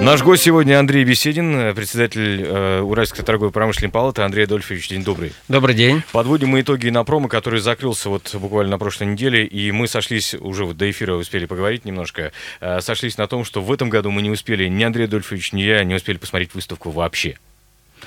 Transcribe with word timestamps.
Наш 0.00 0.22
гость 0.22 0.44
сегодня 0.44 0.78
Андрей 0.78 1.04
Беседин, 1.04 1.74
председатель 1.74 2.42
э, 2.42 2.80
Уральской 2.80 3.24
торговой 3.24 3.50
промышленной 3.50 3.90
палаты. 3.90 4.22
Андрей 4.22 4.44
Адольфович, 4.44 4.88
день 4.88 5.02
добрый. 5.02 5.32
Добрый 5.48 5.74
день. 5.74 6.02
Подводим 6.12 6.50
мы 6.50 6.60
итоги 6.60 6.88
на 6.88 7.02
промо, 7.02 7.28
который 7.28 7.60
закрылся 7.60 8.08
вот 8.08 8.32
буквально 8.34 8.72
на 8.72 8.78
прошлой 8.78 9.08
неделе, 9.08 9.44
и 9.44 9.72
мы 9.72 9.88
сошлись, 9.88 10.34
уже 10.34 10.64
вот 10.64 10.76
до 10.76 10.88
эфира 10.88 11.14
успели 11.14 11.46
поговорить 11.46 11.84
немножко, 11.84 12.32
э, 12.60 12.80
сошлись 12.80 13.18
на 13.18 13.26
том, 13.26 13.44
что 13.44 13.60
в 13.60 13.72
этом 13.72 13.90
году 13.90 14.10
мы 14.10 14.22
не 14.22 14.30
успели, 14.30 14.68
ни 14.68 14.84
Андрей 14.84 15.06
Адольфович, 15.06 15.52
ни 15.52 15.62
я 15.62 15.82
не 15.82 15.96
успели 15.96 16.16
посмотреть 16.16 16.54
выставку 16.54 16.90
вообще. 16.90 17.36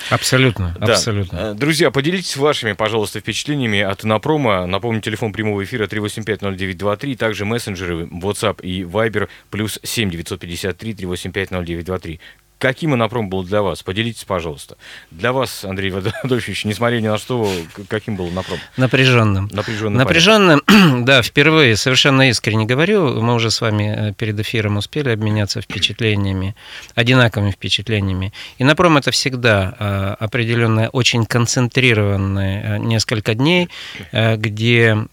Абсолютно, 0.09 0.75
Да. 0.79 0.93
абсолютно. 0.93 1.37
Э, 1.37 1.53
Друзья, 1.53 1.91
поделитесь 1.91 2.35
вашими, 2.37 2.73
пожалуйста, 2.73 3.19
впечатлениями 3.19 3.79
от 3.81 4.03
Инопрома. 4.05 4.65
Напомню, 4.65 5.01
телефон 5.01 5.31
прямого 5.33 5.63
эфира 5.63 5.87
3850923, 5.87 7.15
также 7.15 7.45
мессенджеры 7.45 8.05
WhatsApp 8.05 8.61
и 8.61 8.83
Viber 8.83 9.29
плюс 9.49 9.79
7 9.83 10.09
953 10.09 10.93
385 10.93 11.51
0923. 11.51 12.19
Каким 12.61 12.93
Инопром 12.93 13.27
был 13.27 13.43
для 13.43 13.63
вас? 13.63 13.81
Поделитесь, 13.81 14.23
пожалуйста. 14.23 14.77
Для 15.09 15.33
вас, 15.33 15.65
Андрей 15.65 15.91
Адольфович, 16.23 16.65
несмотря 16.65 16.97
ни 16.97 17.07
на 17.07 17.17
что, 17.17 17.51
каким 17.87 18.15
был 18.15 18.29
Инопром? 18.29 18.59
Напряженным. 18.77 19.49
Напряженным. 19.51 19.97
Напряженным, 19.97 20.61
да, 21.03 21.23
впервые, 21.23 21.75
совершенно 21.75 22.29
искренне 22.29 22.67
говорю, 22.67 23.19
мы 23.19 23.33
уже 23.33 23.49
с 23.49 23.61
вами 23.61 23.95
э, 23.97 24.13
перед 24.13 24.39
эфиром 24.39 24.77
успели 24.77 25.09
обменяться 25.09 25.59
впечатлениями, 25.59 26.55
одинаковыми 26.93 27.49
впечатлениями. 27.49 28.31
И 28.59 28.63
напром 28.63 28.95
это 28.95 29.09
всегда 29.09 29.75
э, 29.79 30.15
определенное, 30.23 30.89
очень 30.89 31.25
концентрированные 31.25 32.63
э, 32.63 32.77
несколько 32.77 33.33
дней, 33.33 33.69
где 34.11 35.07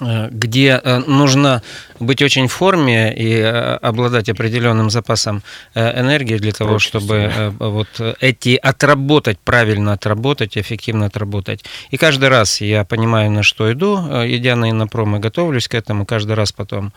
где 0.00 0.80
э, 0.82 0.98
нужно 1.06 1.62
быть 2.00 2.22
очень 2.22 2.48
в 2.48 2.52
форме 2.52 3.14
и 3.14 3.38
э, 3.38 3.76
обладать 3.76 4.28
определенным 4.28 4.90
запасом 4.90 5.42
э, 5.74 6.00
энергии 6.00 6.38
для 6.38 6.52
того, 6.52 6.70
Прочности, 6.70 6.98
чтобы 6.98 7.14
э, 7.14 7.50
вот 7.58 7.88
эти 8.20 8.56
отработать, 8.56 9.38
правильно 9.38 9.92
отработать, 9.92 10.56
эффективно 10.56 11.06
отработать. 11.06 11.64
И 11.90 11.96
каждый 11.96 12.28
раз 12.28 12.60
я 12.60 12.84
понимаю, 12.84 13.30
на 13.30 13.42
что 13.42 13.72
иду, 13.72 13.98
э, 14.10 14.36
идя 14.36 14.56
на 14.56 14.70
инопром, 14.70 15.16
и 15.16 15.18
готовлюсь 15.20 15.68
к 15.68 15.74
этому, 15.74 16.06
каждый 16.06 16.34
раз 16.34 16.52
потом 16.52 16.86
э, 16.86 16.90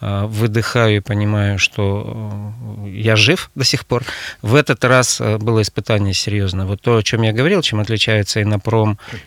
выдыхаю 0.00 0.96
и 0.96 1.00
понимаю, 1.00 1.58
что 1.58 2.52
э, 2.86 2.88
я 2.90 3.16
жив 3.16 3.50
до 3.54 3.64
сих 3.64 3.84
пор. 3.84 4.04
В 4.40 4.54
этот 4.54 4.84
раз 4.84 5.20
э, 5.20 5.36
было 5.36 5.60
испытание 5.60 6.14
серьезно. 6.14 6.66
Вот 6.66 6.80
то, 6.80 6.96
о 6.96 7.02
чем 7.02 7.22
я 7.22 7.32
говорил, 7.32 7.60
чем 7.62 7.80
отличается 7.80 8.40
э, 8.40 8.44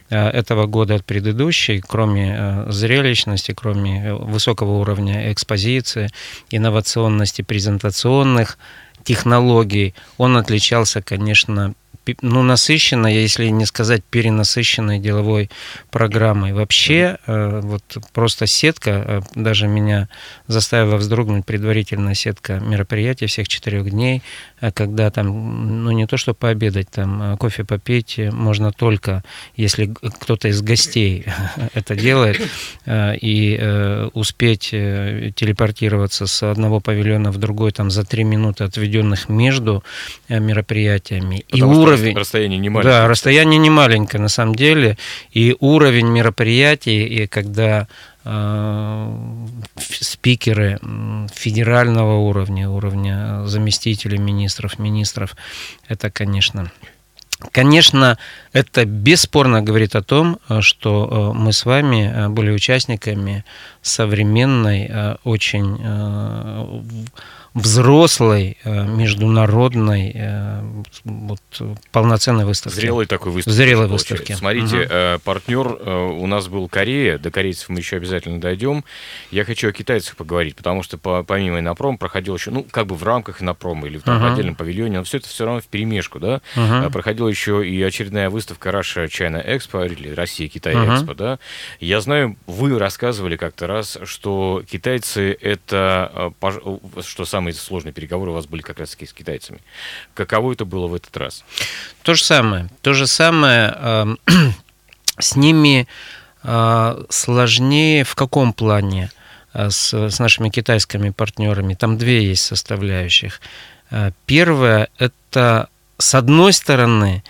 этого 0.09 0.65
года 0.65 0.95
от 0.95 1.05
предыдущей, 1.05 1.81
кроме 1.87 2.35
э, 2.37 2.65
зрелищности, 2.71 3.53
кроме 3.53 4.03
э, 4.03 4.13
высокого 4.13 4.79
уровня 4.79 5.31
экспозиции, 5.31 6.09
инновационности 6.49 7.43
презентационных 7.43 8.57
технологий, 9.03 9.93
он 10.17 10.37
отличался, 10.37 11.01
конечно, 11.01 11.75
ну, 12.21 12.43
насыщенной, 12.43 13.13
если 13.13 13.47
не 13.47 13.65
сказать 13.65 14.03
перенасыщенной 14.03 14.99
деловой 14.99 15.49
программой. 15.89 16.53
Вообще, 16.53 17.17
э, 17.25 17.61
вот 17.63 17.83
просто 18.13 18.45
сетка, 18.45 18.91
э, 18.91 19.21
даже 19.35 19.67
меня 19.67 20.09
заставила 20.47 20.97
вздрогнуть 20.97 21.45
предварительная 21.45 22.13
сетка 22.13 22.59
мероприятий 22.59 23.27
всех 23.27 23.47
четырех 23.47 23.89
дней, 23.89 24.21
э, 24.61 24.71
когда 24.71 25.09
там, 25.11 25.83
ну, 25.83 25.91
не 25.91 26.05
то 26.07 26.17
что 26.17 26.33
пообедать, 26.33 26.89
там, 26.89 27.33
э, 27.33 27.37
кофе 27.37 27.63
попить 27.63 28.19
можно 28.31 28.71
только, 28.71 29.23
если 29.55 29.93
кто-то 30.19 30.49
из 30.49 30.61
гостей 30.61 31.25
это 31.73 31.95
делает, 31.95 32.41
и 32.85 34.09
успеть 34.13 34.69
телепортироваться 34.69 36.27
с 36.27 36.43
одного 36.43 36.79
павильона 36.79 37.31
в 37.31 37.37
другой 37.37 37.71
там 37.71 37.89
за 37.91 38.03
три 38.03 38.23
минуты, 38.23 38.63
отведенных 38.63 39.29
между 39.29 39.83
мероприятиями. 40.29 41.45
Потому 41.49 41.73
и 41.73 41.75
что 41.75 41.92
уровень... 41.93 42.17
расстояние 42.17 42.59
не 42.59 42.69
маленькое. 42.69 43.01
Да, 43.01 43.07
расстояние 43.07 43.59
не 43.59 43.69
маленькое 43.69 44.21
на 44.21 44.29
самом 44.29 44.55
деле. 44.55 44.97
И 45.31 45.55
уровень 45.59 46.07
мероприятий, 46.07 47.05
и 47.05 47.27
когда 47.27 47.87
э, 48.25 49.17
спикеры 49.77 50.79
федерального 51.33 52.17
уровня, 52.17 52.69
уровня 52.69 53.45
заместителей 53.45 54.17
министров, 54.17 54.79
министров, 54.79 55.35
это, 55.87 56.09
конечно, 56.11 56.71
Конечно, 57.51 58.17
это 58.53 58.85
бесспорно 58.85 59.61
говорит 59.61 59.95
о 59.95 60.01
том, 60.01 60.39
э, 60.47 60.61
что 60.61 61.33
э, 61.35 61.37
мы 61.37 61.51
с 61.51 61.65
вами 61.65 62.29
были 62.29 62.51
участниками 62.51 63.43
современной, 63.81 65.17
очень 65.25 65.77
взрослой, 67.53 68.57
э, 68.63 68.85
международной, 68.85 70.11
э, 70.15 70.61
вот, 71.03 71.39
полноценной 71.91 72.45
выставки. 72.45 72.75
Зрелой 72.75 73.05
такой 73.05 73.31
выставки. 73.31 73.55
Зрелой 73.55 73.87
выставки. 73.87 74.33
Смотрите, 74.33 74.87
э, 74.89 75.19
партнер 75.23 75.67
у 75.67 76.25
нас 76.27 76.47
был 76.47 76.67
Корея, 76.67 77.17
до 77.17 77.29
корейцев 77.31 77.69
мы 77.69 77.79
еще 77.79 77.97
обязательно 77.97 78.39
дойдем. 78.41 78.83
Я 79.31 79.45
хочу 79.45 79.69
о 79.69 79.71
китайцах 79.71 80.15
поговорить, 80.15 80.55
потому 80.55 80.81
что 80.83 80.97
по- 80.97 81.23
помимо 81.23 81.59
Инопром 81.59 81.97
проходил 81.97 82.35
еще, 82.35 82.49
ну, 82.51 82.63
как 82.69 82.87
бы 82.87 82.95
в 82.95 83.03
рамках 83.03 83.41
Инопрома 83.41 83.87
или 83.87 83.97
в, 83.97 84.03
там, 84.03 84.17
Ага. 84.17 84.33
отдельном 84.33 84.55
павильоне, 84.55 84.97
но 84.99 85.03
все 85.03 85.17
это 85.17 85.27
все 85.27 85.45
равно 85.45 85.61
в 85.61 85.65
перемешку, 85.67 86.19
да? 86.19 86.41
Э, 86.55 86.89
Проходила 86.91 87.27
еще 87.27 87.67
и 87.67 87.81
очередная 87.83 88.29
выставка 88.29 88.69
Russia 88.69 89.05
China 89.07 89.45
Expo, 89.45 89.85
или 89.91 90.09
Россия 90.09 90.47
Китай 90.47 90.75
Мгм. 90.75 90.95
Экспо, 90.95 91.13
да? 91.13 91.39
Я 91.79 92.01
знаю, 92.01 92.35
вы 92.47 92.77
рассказывали 92.79 93.35
как-то 93.35 93.67
раз, 93.67 93.97
что 94.05 94.63
китайцы 94.69 95.37
это, 95.39 96.33
что 97.01 97.25
самые 97.43 97.53
сложные 97.53 97.91
переговоры 97.93 98.31
у 98.31 98.33
вас 98.33 98.45
были 98.45 98.61
как 98.61 98.79
раз 98.79 98.91
с 98.91 98.95
китайцами. 98.95 99.59
Каково 100.13 100.53
это 100.53 100.63
было 100.65 100.87
в 100.87 100.93
этот 100.93 101.15
раз? 101.17 101.43
То 102.01 102.13
же 102.13 102.23
самое. 102.23 102.69
То 102.81 102.93
же 102.93 103.05
самое. 103.07 103.75
эм, 103.77 104.19
С 105.19 105.35
ними 105.35 105.87
э, 106.43 107.03
сложнее 107.09 108.03
в 108.03 108.15
каком 108.15 108.53
плане? 108.53 109.11
Э, 109.53 109.69
С, 109.69 109.93
с 109.93 110.19
нашими 110.19 110.49
китайскими 110.49 111.09
партнерами. 111.09 111.73
Там 111.75 111.97
две 111.97 112.23
есть 112.25 112.43
составляющих. 112.43 113.41
Э, 113.91 114.11
Первое– 114.25 114.87
это, 114.97 115.67
с 115.97 116.15
одной 116.15 116.53
стороны, 116.53 117.23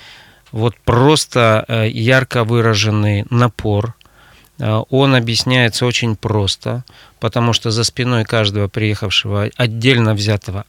вот 0.52 0.76
просто 0.86 1.66
ярко 1.92 2.44
выраженный 2.44 3.26
напор. 3.32 3.96
Э, 4.60 4.84
Он 4.90 5.16
объясняется 5.16 5.86
очень 5.86 6.16
просто, 6.16 6.84
потому 7.20 7.54
что 7.54 7.72
за 7.72 7.84
спиной 7.84 8.24
каждого 8.26 8.68
приехавшего 8.68 9.50
отдельно 9.56 10.14
взятого 10.14 10.66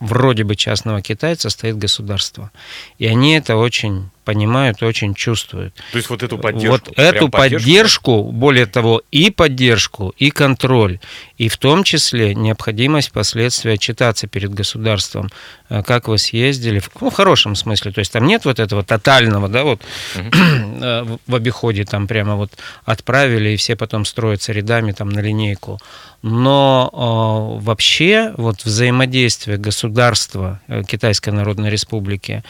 вроде 0.00 0.44
бы 0.44 0.56
частного 0.56 1.02
китайца 1.02 1.50
стоит 1.50 1.76
государство. 1.76 2.50
И 2.98 3.06
они 3.06 3.34
это 3.36 3.56
очень 3.56 4.10
понимают, 4.24 4.82
очень 4.82 5.14
чувствуют. 5.14 5.74
То 5.92 5.98
есть 5.98 6.10
вот 6.10 6.22
эту 6.22 6.38
поддержку. 6.38 6.70
Вот 6.70 6.98
эту 6.98 7.28
поддержку, 7.28 7.64
поддержку, 7.66 8.22
более 8.32 8.66
того, 8.66 9.02
и 9.10 9.30
поддержку, 9.30 10.14
и 10.16 10.30
контроль, 10.30 10.98
и 11.38 11.48
в 11.48 11.56
том 11.56 11.84
числе 11.84 12.34
необходимость 12.34 13.08
впоследствии 13.08 13.72
отчитаться 13.72 14.26
перед 14.26 14.52
государством, 14.54 15.30
э, 15.68 15.82
как 15.82 16.08
вы 16.08 16.18
съездили, 16.18 16.78
в, 16.78 16.90
ну, 17.00 17.10
в 17.10 17.14
хорошем 17.14 17.54
смысле, 17.56 17.92
то 17.92 17.98
есть 18.00 18.12
там 18.12 18.26
нет 18.26 18.44
вот 18.44 18.58
этого 18.60 18.82
тотального, 18.84 19.48
да, 19.48 19.64
вот 19.64 19.80
в- 20.14 21.18
в 21.26 21.34
обиходе 21.34 21.84
там 21.84 22.06
прямо 22.06 22.36
вот 22.36 22.52
отправили, 22.84 23.50
и 23.50 23.56
все 23.56 23.76
потом 23.76 24.04
строятся 24.04 24.52
рядами 24.52 24.92
там 24.92 25.08
на 25.08 25.20
линейку. 25.20 25.78
Но 26.22 26.90
э, 26.92 27.64
вообще 27.64 28.34
вот 28.36 28.62
взаимодействие 28.64 29.56
государства 29.56 30.60
э, 30.68 30.82
Китайской 30.84 31.30
Народной 31.30 31.70
Республики 31.70 32.42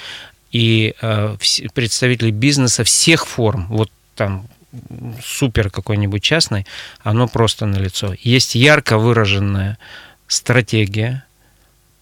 и 0.51 0.95
э, 1.01 1.37
представителей 1.75 2.33
бизнеса 2.33 2.85
всех 2.85 3.27
форм, 3.27 3.67
вот 3.69 3.91
там 4.15 4.47
супер 5.23 5.71
какой-нибудь 5.71 6.23
частный, 6.23 6.67
оно 7.03 7.29
просто 7.29 7.67
налицо. 7.67 8.15
Есть 8.21 8.55
ярко 8.55 8.99
выраженная 8.99 9.79
стратегия, 10.27 11.25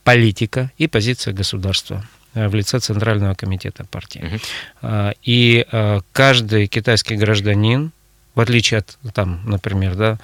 политика 0.04 0.70
и 0.78 0.86
позиция 0.86 1.34
государства 1.34 2.04
э, 2.34 2.48
в 2.48 2.54
лице 2.54 2.78
Центрального 2.78 3.34
комитета 3.34 3.84
партии. 3.84 4.40
А, 4.82 5.12
И 5.22 5.66
каждый 6.12 6.66
китайский 6.66 7.16
гражданин 7.16 7.92
в 8.38 8.40
отличие 8.40 8.78
от, 8.78 8.96
там, 9.14 9.40
например, 9.46 9.96
да, 9.96 10.18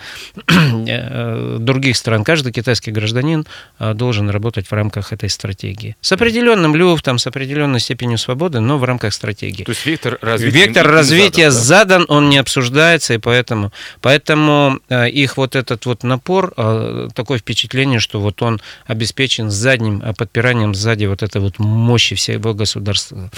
э, 0.47 1.57
других 1.59 1.97
стран, 1.97 2.23
каждый 2.23 2.53
китайский 2.53 2.93
гражданин 2.93 3.45
э, 3.81 3.93
должен 3.93 4.31
работать 4.31 4.69
в 4.69 4.73
рамках 4.73 5.13
этой 5.13 5.29
стратегии. 5.29 5.97
С 6.01 6.13
определенным 6.13 6.77
люфтом, 6.77 7.19
с 7.19 7.27
определенной 7.27 7.81
степенью 7.81 8.19
свободы, 8.19 8.61
но 8.61 8.79
в 8.79 8.85
рамках 8.85 9.15
стратегии. 9.15 9.65
То 9.65 9.73
есть 9.73 9.85
вектор 9.85 10.17
развития... 10.23 10.59
Вектор 10.59 10.87
развития 10.87 11.51
задан, 11.51 12.03
задан, 12.03 12.07
он 12.09 12.31
не 12.31 12.39
обсуждается, 12.39 13.15
и 13.15 13.19
поэтому, 13.19 13.73
поэтому 14.01 14.79
э, 14.89 15.11
их 15.11 15.37
вот 15.37 15.57
этот 15.57 15.85
вот 15.85 16.05
напор, 16.05 16.55
такое 17.15 17.39
впечатление, 17.39 17.99
что 17.99 18.21
вот 18.21 18.43
он 18.43 18.61
обеспечен 18.87 19.51
задним 19.51 20.03
подпиранием 20.17 20.73
сзади 20.77 21.07
вот 21.07 21.25
этой 21.25 21.41
вот 21.41 21.59
мощи 21.59 22.15
всего 22.15 22.55
государства. 22.55 23.31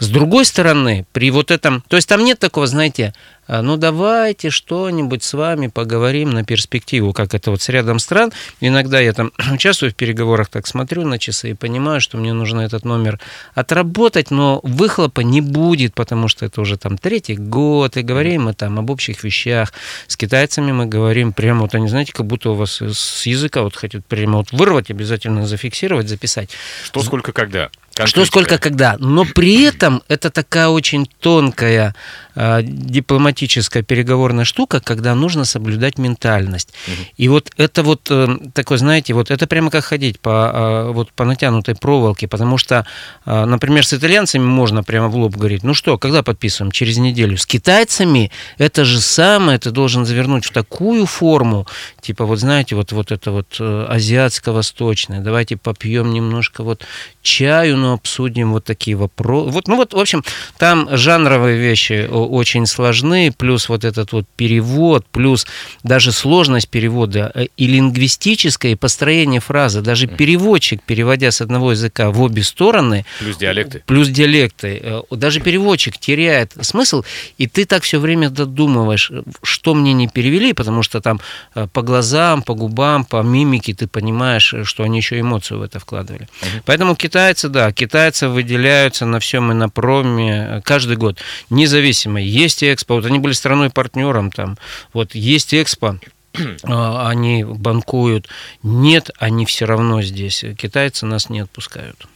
С 0.00 0.08
другой 0.08 0.44
стороны, 0.44 1.06
при 1.12 1.30
вот 1.30 1.52
этом, 1.52 1.84
то 1.86 1.94
есть 1.94 2.08
там 2.08 2.24
нет 2.24 2.40
такого, 2.40 2.66
знаете, 2.66 3.14
«А, 3.43 3.43
ну 3.48 3.76
давайте 3.76 4.50
что-нибудь 4.50 5.22
с 5.22 5.34
вами 5.34 5.68
поговорим 5.68 6.30
на 6.30 6.44
перспективу, 6.44 7.12
как 7.12 7.34
это 7.34 7.50
вот 7.50 7.62
с 7.62 7.68
рядом 7.68 7.98
стран. 7.98 8.32
Иногда 8.60 9.00
я 9.00 9.12
там 9.12 9.32
участвую 9.52 9.92
в 9.92 9.94
переговорах, 9.94 10.48
так 10.48 10.66
смотрю 10.66 11.04
на 11.06 11.18
часы 11.18 11.50
и 11.50 11.54
понимаю, 11.54 12.00
что 12.00 12.16
мне 12.16 12.32
нужно 12.32 12.60
этот 12.60 12.84
номер 12.84 13.20
отработать, 13.54 14.30
но 14.30 14.60
выхлопа 14.62 15.20
не 15.20 15.40
будет, 15.40 15.94
потому 15.94 16.28
что 16.28 16.46
это 16.46 16.60
уже 16.60 16.76
там 16.76 16.98
третий 16.98 17.36
год, 17.36 17.96
и 17.96 18.02
говорим 18.02 18.44
мы 18.44 18.54
там 18.54 18.78
об 18.78 18.90
общих 18.90 19.24
вещах. 19.24 19.72
С 20.06 20.16
китайцами 20.16 20.72
мы 20.72 20.86
говорим 20.86 21.32
прямо 21.32 21.62
вот, 21.62 21.74
они, 21.74 21.88
знаете, 21.88 22.12
как 22.12 22.26
будто 22.26 22.50
у 22.50 22.54
вас 22.54 22.80
с 22.80 23.26
языка 23.26 23.62
вот 23.62 23.76
хотят 23.76 24.04
прямо 24.06 24.38
вот 24.38 24.52
вырвать, 24.52 24.90
обязательно 24.90 25.46
зафиксировать, 25.46 26.08
записать. 26.08 26.50
Что, 26.84 27.02
сколько, 27.02 27.32
когда? 27.32 27.70
Что, 27.94 28.24
сколько, 28.24 28.58
когда. 28.58 28.96
Но 28.98 29.24
при 29.24 29.62
этом 29.62 30.02
это 30.08 30.30
такая 30.30 30.68
очень 30.68 31.06
тонкая 31.20 31.94
э, 32.34 32.60
дипломатическая 32.62 33.84
переговорная 33.84 34.44
штука, 34.44 34.80
когда 34.80 35.14
нужно 35.14 35.44
соблюдать 35.44 35.96
ментальность. 35.96 36.74
Угу. 36.88 37.06
И 37.16 37.28
вот 37.28 37.52
это 37.56 37.84
вот 37.84 38.08
э, 38.10 38.36
такое, 38.52 38.78
знаете, 38.78 39.14
вот 39.14 39.30
это 39.30 39.46
прямо 39.46 39.70
как 39.70 39.84
ходить 39.84 40.18
по, 40.18 40.50
э, 40.52 40.90
вот, 40.92 41.12
по 41.12 41.24
натянутой 41.24 41.76
проволоке, 41.76 42.26
потому 42.26 42.58
что, 42.58 42.84
э, 43.26 43.44
например, 43.44 43.86
с 43.86 43.94
итальянцами 43.94 44.42
можно 44.42 44.82
прямо 44.82 45.08
в 45.08 45.16
лоб 45.16 45.36
говорить, 45.36 45.62
ну 45.62 45.72
что, 45.72 45.96
когда 45.96 46.24
подписываем? 46.24 46.72
Через 46.72 46.98
неделю. 46.98 47.36
С 47.36 47.46
китайцами 47.46 48.32
это 48.58 48.84
же 48.84 49.00
самое, 49.00 49.58
ты 49.60 49.70
должен 49.70 50.04
завернуть 50.04 50.46
в 50.46 50.50
такую 50.50 51.06
форму, 51.06 51.68
типа 52.00 52.26
вот 52.26 52.40
знаете, 52.40 52.74
вот, 52.74 52.90
вот 52.90 53.12
это 53.12 53.30
вот 53.30 53.56
э, 53.60 53.86
азиатско-восточное, 53.88 55.20
давайте 55.20 55.56
попьем 55.56 56.12
немножко 56.12 56.64
вот 56.64 56.84
чаю, 57.22 57.83
но 57.84 57.92
обсудим 57.92 58.52
вот 58.52 58.64
такие 58.64 58.96
вопросы. 58.96 59.50
Вот, 59.50 59.68
ну 59.68 59.76
вот, 59.76 59.92
в 59.92 59.98
общем, 59.98 60.24
там 60.58 60.88
жанровые 60.90 61.58
вещи 61.58 62.08
очень 62.10 62.66
сложны, 62.66 63.30
плюс 63.36 63.68
вот 63.68 63.84
этот 63.84 64.12
вот 64.12 64.24
перевод, 64.36 65.04
плюс 65.12 65.46
даже 65.82 66.12
сложность 66.12 66.70
перевода 66.70 67.30
э, 67.34 67.46
и 67.58 67.66
лингвистическое, 67.66 68.72
и 68.72 68.74
построение 68.74 69.40
фразы. 69.40 69.82
Даже 69.82 70.06
переводчик, 70.06 70.82
переводя 70.82 71.30
с 71.30 71.42
одного 71.42 71.72
языка 71.72 72.10
в 72.10 72.22
обе 72.22 72.42
стороны... 72.42 73.04
Плюс 73.18 73.36
диалекты. 73.36 73.82
Плюс 73.86 74.08
диалекты. 74.08 74.80
Э, 74.82 75.02
даже 75.10 75.40
переводчик 75.40 75.98
теряет 75.98 76.54
смысл, 76.62 77.02
и 77.36 77.46
ты 77.46 77.66
так 77.66 77.82
все 77.82 77.98
время 77.98 78.30
додумываешь, 78.30 79.12
что 79.42 79.74
мне 79.74 79.92
не 79.92 80.08
перевели, 80.08 80.54
потому 80.54 80.82
что 80.82 81.02
там 81.02 81.20
э, 81.54 81.66
по 81.70 81.82
глазам, 81.82 82.42
по 82.42 82.54
губам, 82.54 83.04
по 83.04 83.22
мимике 83.22 83.74
ты 83.74 83.86
понимаешь, 83.86 84.54
что 84.64 84.84
они 84.84 84.98
еще 84.98 85.20
эмоцию 85.20 85.58
в 85.58 85.62
это 85.62 85.78
вкладывали. 85.78 86.28
Угу. 86.40 86.62
Поэтому 86.64 86.96
китайцы, 86.96 87.50
да, 87.50 87.73
китайцы 87.74 88.28
выделяются 88.28 89.06
на 89.06 89.20
всем 89.20 89.52
инопроме 89.52 90.46
э, 90.48 90.60
каждый 90.62 90.96
год, 90.96 91.18
независимо. 91.50 92.20
Есть 92.20 92.64
Экспо, 92.64 92.94
вот 92.94 93.06
они 93.06 93.18
были 93.18 93.32
страной-партнером 93.32 94.30
там, 94.30 94.56
вот 94.92 95.14
есть 95.14 95.54
Экспо, 95.54 95.98
а, 96.64 97.08
они 97.08 97.44
банкуют. 97.44 98.28
Нет, 98.62 99.10
они 99.18 99.44
все 99.46 99.66
равно 99.66 100.02
здесь. 100.02 100.44
Китайцы 100.56 101.06
нас 101.06 101.28
не 101.28 101.40
отпускают. 101.40 102.06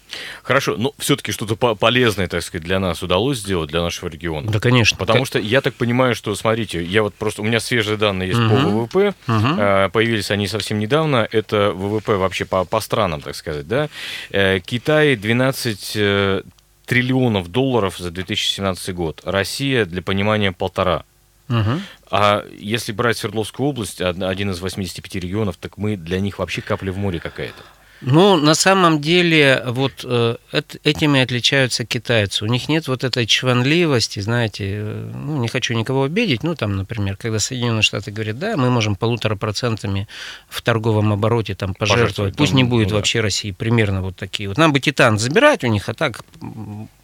Хорошо, 0.43 0.76
но 0.76 0.94
все-таки 0.99 1.32
что-то 1.32 1.56
полезное, 1.56 2.29
так 2.29 2.43
сказать, 2.43 2.65
для 2.65 2.79
нас 2.79 3.03
удалось 3.03 3.38
сделать, 3.38 3.70
для 3.70 3.82
нашего 3.82 4.09
региона. 4.09 4.50
Да, 4.50 4.61
конечно. 4.61 4.97
Потому 4.97 5.25
что 5.25 5.38
я 5.38 5.61
так 5.61 5.75
понимаю, 5.75 6.15
что, 6.15 6.35
смотрите, 6.35 6.82
я 6.82 7.03
вот 7.03 7.15
просто, 7.15 7.43
у 7.43 7.44
меня 7.44 7.61
свежие 7.61 7.97
данные 7.97 8.29
есть 8.29 8.41
угу. 8.41 8.49
по 8.49 8.56
ВВП, 8.56 9.15
угу. 9.26 9.91
появились 9.93 10.31
они 10.31 10.47
совсем 10.47 10.79
недавно, 10.79 11.29
это 11.31 11.73
ВВП 11.73 12.17
вообще 12.17 12.44
по, 12.44 12.65
по 12.65 12.81
странам, 12.81 13.20
так 13.20 13.35
сказать, 13.35 13.67
да. 13.69 13.88
Э, 14.31 14.61
Китай 14.61 15.17
12 15.17 15.93
э, 15.97 16.43
триллионов 16.87 17.49
долларов 17.49 17.99
за 17.99 18.11
2017 18.11 18.94
год, 18.94 19.23
Россия, 19.25 19.85
для 19.85 20.03
понимания, 20.03 20.53
полтора. 20.53 21.05
Угу. 21.49 21.81
А 22.11 22.44
если 22.59 22.93
брать 22.93 23.19
Свердловскую 23.19 23.69
область, 23.69 24.00
один 24.00 24.50
из 24.50 24.61
85 24.61 25.14
регионов, 25.17 25.56
так 25.56 25.76
мы 25.76 25.97
для 25.97 26.21
них 26.21 26.38
вообще 26.38 26.61
капля 26.61 26.93
в 26.93 26.99
море 26.99 27.21
какая-то. 27.21 27.62
Ну, 28.00 28.37
на 28.37 28.55
самом 28.55 29.00
деле, 29.00 29.62
вот 29.67 30.05
э, 30.05 30.37
этими 30.85 31.21
отличаются 31.21 31.85
китайцы. 31.85 32.45
У 32.45 32.47
них 32.47 32.69
нет 32.69 32.87
вот 32.87 33.03
этой 33.03 33.27
чванливости, 33.27 34.21
знаете, 34.21 34.65
э, 34.69 35.11
ну, 35.15 35.39
не 35.39 35.49
хочу 35.49 35.75
никого 35.75 36.05
обидеть, 36.05 36.45
ну, 36.45 36.55
там, 36.55 36.77
например, 36.77 37.17
когда 37.17 37.41
Соединенные 37.41 37.83
Штаты 37.83 38.12
говорят, 38.12 38.39
да, 38.39 38.56
мы 38.56 38.71
можем 38.71 38.95
полутора 38.95 39.35
процентами 39.35 40.06
в 40.49 40.62
торговом 40.62 41.12
обороте 41.12 41.55
там 41.55 41.75
пожертвовать, 41.75 41.99
пожертвовать 42.09 42.37
пусть 42.37 42.55
не 42.55 42.65
будет 42.65 42.91
ну, 42.91 42.97
вообще 42.97 43.19
да. 43.19 43.25
России, 43.25 43.50
примерно 43.50 44.03
вот 44.03 44.17
такие. 44.17 44.49
Вот 44.49 44.59
нам 44.59 44.73
бы 44.73 44.79
Титан 44.79 45.19
забирать 45.19 45.65
у 45.65 45.67
них, 45.67 45.89
а 45.89 45.95
так 45.95 46.21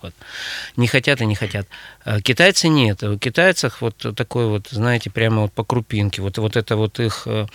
вот, 0.04 0.14
не 0.76 0.86
хотят 0.86 1.20
и 1.20 1.26
не 1.26 1.34
хотят. 1.34 1.66
А 2.04 2.20
китайцы 2.20 2.68
нет. 2.68 3.02
У 3.02 3.18
китайцев 3.18 3.80
вот 3.80 3.96
такой 4.16 4.46
вот, 4.46 4.68
знаете, 4.70 5.10
прямо 5.10 5.42
вот 5.42 5.52
по 5.52 5.64
крупинке, 5.64 6.22
вот, 6.22 6.38
вот 6.38 6.56
это 6.56 6.76
вот 6.76 7.00
их, 7.00 7.26
э, 7.26 7.46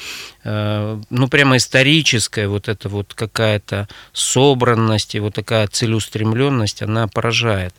ну, 1.10 1.28
прямо 1.28 1.58
историческая 1.58 2.48
вот 2.48 2.68
это 2.68 2.90
вот, 2.90 3.14
как 3.14 3.30
какая-то 3.40 3.88
собранность 4.12 5.16
и 5.16 5.20
вот 5.20 5.36
такая 5.36 5.68
целеустремленность, 5.68 6.82
она 6.82 7.08
поражает. 7.08 7.74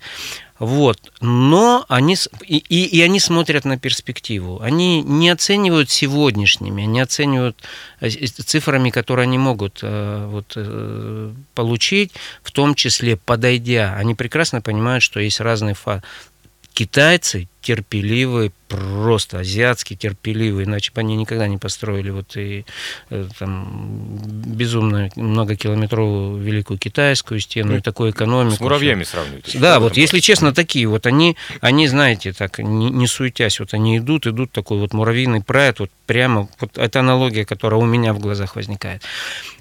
Вот. 0.61 1.11
Но 1.23 1.87
они, 1.89 2.17
и, 2.47 2.59
и, 2.59 2.85
и 2.85 3.01
они 3.01 3.19
смотрят 3.19 3.65
на 3.65 3.79
перспективу. 3.79 4.61
Они 4.61 5.03
не 5.03 5.31
оценивают 5.31 5.89
сегодняшними, 5.89 6.85
они 6.85 7.01
оценивают 7.01 7.57
э, 8.01 8.11
цифрами, 8.11 8.91
которые 8.91 9.25
они 9.25 9.39
могут 9.39 9.81
э, 9.83 10.27
вот, 10.29 10.53
э, 10.57 11.33
получить, 11.55 12.13
в 12.43 12.53
том 12.53 12.75
числе 12.75 13.17
подойдя. 13.17 13.95
Они 13.97 14.15
прекрасно 14.15 14.61
понимают, 14.61 15.03
что 15.03 15.19
есть 15.19 15.41
разные 15.41 15.75
фазы. 15.75 16.03
Китайцы 16.75 17.49
терпеливые, 17.61 18.53
просто 18.69 19.41
азиатские 19.41 19.97
терпеливые, 19.97 20.65
иначе 20.65 20.93
бы 20.93 21.01
они 21.01 21.17
никогда 21.17 21.49
не 21.49 21.59
построили 21.59 22.11
вот 22.11 22.37
и 22.37 22.65
э, 23.11 23.27
там 23.39 24.21
безумно 24.23 25.11
многокилометровую 25.17 26.41
великую 26.41 26.79
китайскую 26.79 27.41
стену 27.41 27.77
и 27.77 27.81
такую 27.81 28.13
экономику. 28.13 28.57
С 28.57 28.61
муравьями 28.61 29.03
сравнивать. 29.03 29.59
Да, 29.59 29.81
вот 29.81 29.97
если 29.97 30.21
честно, 30.21 30.55
такие 30.55 30.87
вот 30.87 31.07
они, 31.07 31.37
они, 31.61 31.89
знаете, 31.89 32.33
так 32.33 32.59
не, 32.61 32.91
не 32.91 33.07
суетясь, 33.07 33.59
вот 33.59 33.75
они 33.75 33.99
идут, 33.99 34.27
идут 34.27 34.53
такой 34.53 34.79
вот 34.79 34.95
муравьиный 34.95 35.43
прайд, 35.43 35.81
вот 35.81 35.91
прямо, 36.07 36.49
вот 36.61 36.79
это 36.79 37.01
аналогия, 37.01 37.45
которая 37.45 37.81
у 37.81 37.85
меня 37.85 38.13
в 38.13 38.21
глазах 38.21 38.55
возникает. 38.57 39.03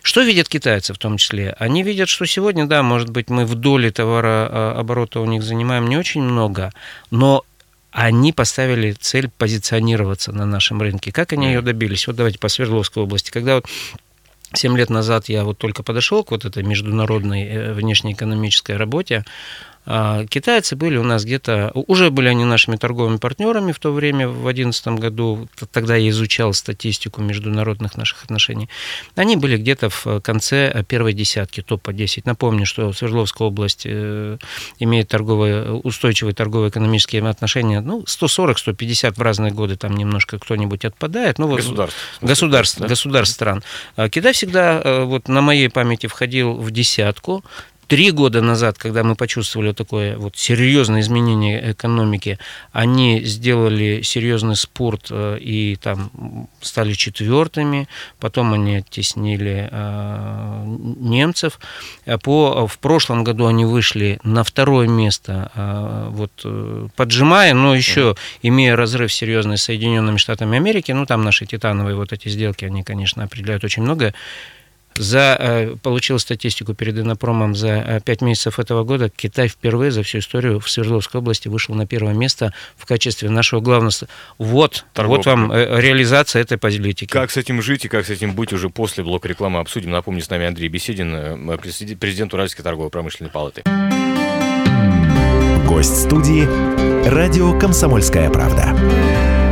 Что 0.03 0.21
видят 0.21 0.47
китайцы 0.47 0.93
в 0.93 0.97
том 0.97 1.17
числе? 1.17 1.55
Они 1.57 1.83
видят, 1.83 2.09
что 2.09 2.25
сегодня, 2.25 2.65
да, 2.65 2.83
может 2.83 3.09
быть, 3.09 3.29
мы 3.29 3.45
в 3.45 3.55
доле 3.55 3.91
товарооборота 3.91 5.19
у 5.19 5.25
них 5.25 5.43
занимаем 5.43 5.87
не 5.87 5.97
очень 5.97 6.21
много, 6.21 6.71
но 7.11 7.43
они 7.91 8.33
поставили 8.33 8.91
цель 8.91 9.29
позиционироваться 9.29 10.31
на 10.31 10.45
нашем 10.45 10.81
рынке. 10.81 11.11
Как 11.11 11.33
они 11.33 11.47
ее 11.47 11.61
добились? 11.61 12.07
Вот 12.07 12.15
давайте 12.15 12.39
по 12.39 12.47
Свердловской 12.47 13.03
области. 13.03 13.31
Когда 13.31 13.55
вот 13.55 13.65
Семь 14.53 14.75
лет 14.75 14.89
назад 14.89 15.29
я 15.29 15.43
вот 15.43 15.59
только 15.59 15.83
подошел 15.83 16.23
к 16.23 16.31
вот 16.31 16.43
этой 16.43 16.63
международной 16.63 17.45
э, 17.45 17.73
внешнеэкономической 17.73 18.77
работе, 18.77 19.23
китайцы 20.29 20.75
были 20.75 20.97
у 20.97 21.03
нас 21.03 21.25
где-то, 21.25 21.71
уже 21.73 22.11
были 22.11 22.27
они 22.27 22.45
нашими 22.45 22.75
торговыми 22.75 23.17
партнерами 23.17 23.71
в 23.71 23.79
то 23.79 23.91
время, 23.91 24.27
в 24.27 24.43
2011 24.43 24.87
году, 24.99 25.47
тогда 25.71 25.95
я 25.95 26.09
изучал 26.09 26.53
статистику 26.53 27.21
международных 27.21 27.97
наших 27.97 28.23
отношений. 28.23 28.69
Они 29.15 29.35
были 29.35 29.57
где-то 29.57 29.89
в 29.89 30.21
конце 30.21 30.83
первой 30.87 31.13
десятки, 31.13 31.61
топа 31.61 31.91
10. 31.91 32.25
Напомню, 32.25 32.65
что 32.65 32.93
Свердловская 32.93 33.47
область 33.47 33.83
э, 33.85 34.37
имеет 34.77 35.07
торговые, 35.07 35.71
устойчивые 35.71 36.35
торгово-экономические 36.35 37.27
отношения, 37.27 37.81
ну, 37.81 38.03
140-150 38.03 39.13
в 39.15 39.21
разные 39.21 39.51
годы, 39.51 39.75
там 39.75 39.95
немножко 39.95 40.37
кто-нибудь 40.37 40.85
отпадает. 40.85 41.39
Ну, 41.39 41.47
вот, 41.47 41.57
государств. 41.57 41.97
Государств, 42.21 42.79
да? 42.79 42.87
государств 42.87 43.35
стран. 43.35 43.63
А 43.95 44.09
Китай 44.09 44.33
всегда, 44.33 44.81
э, 44.83 45.03
вот 45.03 45.27
на 45.27 45.41
моей 45.41 45.69
памяти, 45.69 46.07
входил 46.07 46.53
в 46.53 46.71
десятку, 46.71 47.43
Три 47.89 48.11
года 48.11 48.41
назад, 48.43 48.77
когда 48.77 49.03
мы 49.03 49.15
почувствовали 49.15 49.71
такое 49.71 50.15
вот 50.15 50.37
серьезное 50.37 51.01
изменение 51.01 51.71
экономики, 51.71 52.37
они 52.71 53.21
сделали 53.23 54.03
серьезный 54.03 54.55
спорт 54.55 55.07
э, 55.09 55.39
и 55.41 55.75
там 55.75 56.11
стали 56.61 56.93
четвертыми, 56.93 57.87
потом 58.19 58.53
они 58.53 58.75
оттеснили 58.75 59.69
э, 59.71 60.63
немцев. 60.99 61.59
По, 62.21 62.67
в 62.67 62.77
прошлом 62.77 63.23
году 63.23 63.47
они 63.47 63.65
вышли 63.65 64.19
на 64.23 64.43
второе 64.43 64.87
место, 64.87 65.51
э, 65.55 66.09
вот, 66.11 66.91
поджимая, 66.95 67.55
но 67.55 67.73
еще 67.73 68.15
имея 68.43 68.75
разрыв 68.75 69.11
серьезный 69.11 69.57
с 69.57 69.63
Соединенными 69.63 70.17
Штатами 70.17 70.57
Америки, 70.57 70.91
ну 70.91 71.07
там 71.07 71.23
наши 71.23 71.47
титановые 71.47 71.95
вот 71.95 72.13
эти 72.13 72.29
сделки, 72.29 72.65
они, 72.65 72.83
конечно, 72.83 73.23
определяют 73.23 73.63
очень 73.63 73.81
многое. 73.81 74.13
За, 74.99 75.37
э, 75.39 75.75
получил 75.81 76.19
статистику 76.19 76.73
перед 76.73 76.99
Инопромом 76.99 77.55
за 77.55 78.01
5 78.03 78.21
э, 78.21 78.25
месяцев 78.25 78.59
этого 78.59 78.83
года. 78.83 79.09
Китай 79.09 79.47
впервые 79.47 79.91
за 79.91 80.03
всю 80.03 80.19
историю 80.19 80.59
в 80.59 80.69
Свердловской 80.69 81.21
области 81.21 81.47
вышел 81.47 81.73
на 81.73 81.87
первое 81.87 82.13
место 82.13 82.53
в 82.75 82.85
качестве 82.85 83.29
нашего 83.29 83.61
главного... 83.61 83.93
Вот, 84.37 84.85
вот 84.97 85.25
вам 85.25 85.53
э, 85.53 85.79
реализация 85.79 86.41
этой 86.41 86.57
политики. 86.57 87.09
Как 87.09 87.31
с 87.31 87.37
этим 87.37 87.61
жить 87.61 87.85
и 87.85 87.87
как 87.87 88.05
с 88.05 88.09
этим 88.09 88.33
быть 88.33 88.51
уже 88.51 88.69
после 88.69 89.05
блока 89.05 89.29
рекламы 89.29 89.59
обсудим. 89.59 89.91
Напомню, 89.91 90.21
с 90.21 90.29
нами 90.29 90.45
Андрей 90.45 90.67
Беседин, 90.67 91.57
президент 91.97 92.33
Уральской 92.33 92.65
торгово-промышленной 92.65 93.31
палаты. 93.31 93.63
Гость 95.65 95.95
студии 95.95 96.45
«Радио 97.07 97.57
Комсомольская 97.57 98.29
правда». 98.29 99.48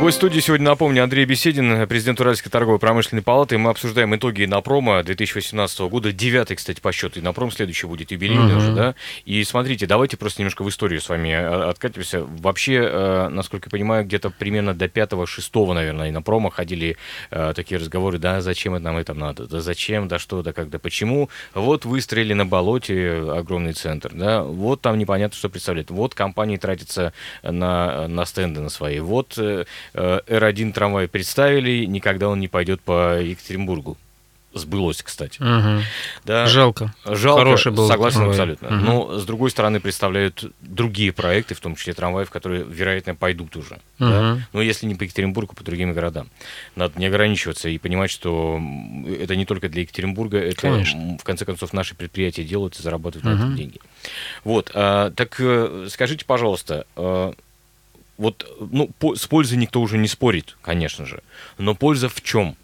Гость 0.00 0.16
студии 0.16 0.40
сегодня, 0.40 0.64
напомню, 0.64 1.04
Андрей 1.04 1.26
Беседин, 1.26 1.86
президент 1.86 2.18
Уральской 2.22 2.50
торговой 2.50 2.78
промышленной 2.78 3.22
палаты. 3.22 3.58
Мы 3.58 3.68
обсуждаем 3.68 4.16
итоги 4.16 4.46
Инопрома 4.46 5.02
2018 5.02 5.78
года. 5.80 6.10
Девятый, 6.10 6.56
кстати, 6.56 6.80
по 6.80 6.90
счету 6.90 7.20
Инопром. 7.20 7.50
Следующий 7.50 7.86
будет 7.86 8.10
юбилейный 8.10 8.54
uh-huh. 8.54 8.56
уже, 8.56 8.72
да? 8.72 8.94
И 9.26 9.44
смотрите, 9.44 9.86
давайте 9.86 10.16
просто 10.16 10.40
немножко 10.40 10.62
в 10.62 10.70
историю 10.70 11.02
с 11.02 11.08
вами 11.10 11.28
э, 11.28 11.68
откатимся. 11.68 12.24
Вообще, 12.24 12.76
э, 12.76 13.28
насколько 13.28 13.66
я 13.66 13.70
понимаю, 13.70 14.06
где-то 14.06 14.30
примерно 14.30 14.72
до 14.72 14.88
пятого-шестого, 14.88 15.74
наверное, 15.74 16.08
Инопрома 16.08 16.50
ходили 16.50 16.96
э, 17.30 17.52
такие 17.54 17.78
разговоры, 17.78 18.16
да, 18.16 18.40
зачем 18.40 18.76
это 18.76 18.84
нам 18.84 18.96
это 18.96 19.12
надо, 19.12 19.46
да 19.46 19.60
зачем, 19.60 20.08
да 20.08 20.18
что, 20.18 20.42
да 20.42 20.54
как, 20.54 20.70
да 20.70 20.78
почему. 20.78 21.28
Вот 21.52 21.84
выстроили 21.84 22.32
на 22.32 22.46
болоте 22.46 23.22
огромный 23.36 23.74
центр, 23.74 24.12
да, 24.14 24.44
вот 24.44 24.80
там 24.80 24.96
непонятно, 24.96 25.36
что 25.36 25.50
представляет. 25.50 25.90
Вот 25.90 26.14
компании 26.14 26.56
тратятся 26.56 27.12
на, 27.42 28.08
на 28.08 28.24
стенды 28.24 28.62
на 28.62 28.70
свои. 28.70 29.00
Вот 29.00 29.38
R1 29.94 30.72
трамвай 30.72 31.08
представили, 31.08 31.84
никогда 31.84 32.28
он 32.28 32.40
не 32.40 32.48
пойдет 32.48 32.80
по 32.80 33.20
Екатеринбургу. 33.20 33.96
Сбылось, 34.52 35.00
кстати. 35.00 35.40
Угу. 35.40 35.84
Да, 36.24 36.46
жалко. 36.46 36.92
Жалко, 37.04 37.42
Хороший 37.44 37.70
был 37.70 37.86
согласен 37.86 38.16
трамвай. 38.16 38.34
абсолютно. 38.34 38.68
Угу. 38.68 38.76
Но, 38.84 39.18
с 39.18 39.24
другой 39.24 39.50
стороны, 39.50 39.78
представляют 39.78 40.44
другие 40.60 41.12
проекты, 41.12 41.54
в 41.54 41.60
том 41.60 41.76
числе 41.76 41.92
трамваев, 41.92 42.30
которые, 42.30 42.64
вероятно, 42.64 43.14
пойдут 43.14 43.56
уже. 43.56 43.74
Угу. 44.00 44.10
Да? 44.10 44.38
Но 44.52 44.60
если 44.60 44.86
не 44.86 44.96
по 44.96 45.04
Екатеринбургу, 45.04 45.54
по 45.54 45.62
другим 45.62 45.92
городам. 45.92 46.30
Надо 46.74 46.98
не 46.98 47.06
ограничиваться 47.06 47.68
и 47.68 47.78
понимать, 47.78 48.10
что 48.10 48.60
это 49.20 49.36
не 49.36 49.44
только 49.44 49.68
для 49.68 49.82
Екатеринбурга, 49.82 50.38
это, 50.38 50.62
Конечно. 50.62 51.16
в 51.18 51.22
конце 51.22 51.44
концов, 51.44 51.72
наши 51.72 51.94
предприятия 51.94 52.42
делают 52.42 52.76
и 52.76 52.82
зарабатывают 52.82 53.26
угу. 53.26 53.32
на 53.32 53.38
этом 53.38 53.56
деньги. 53.56 53.78
Вот, 54.42 54.72
а, 54.74 55.12
так 55.12 55.36
э, 55.38 55.86
скажите, 55.90 56.24
пожалуйста, 56.24 56.86
а, 56.96 57.34
вот, 58.20 58.46
ну, 58.70 58.88
по, 58.98 59.16
с 59.16 59.26
пользой 59.26 59.56
никто 59.56 59.80
уже 59.80 59.96
не 59.96 60.06
спорит, 60.06 60.58
конечно 60.60 61.06
же. 61.06 61.22
Но 61.56 61.74
польза 61.74 62.10
в 62.10 62.20
чем? 62.20 62.54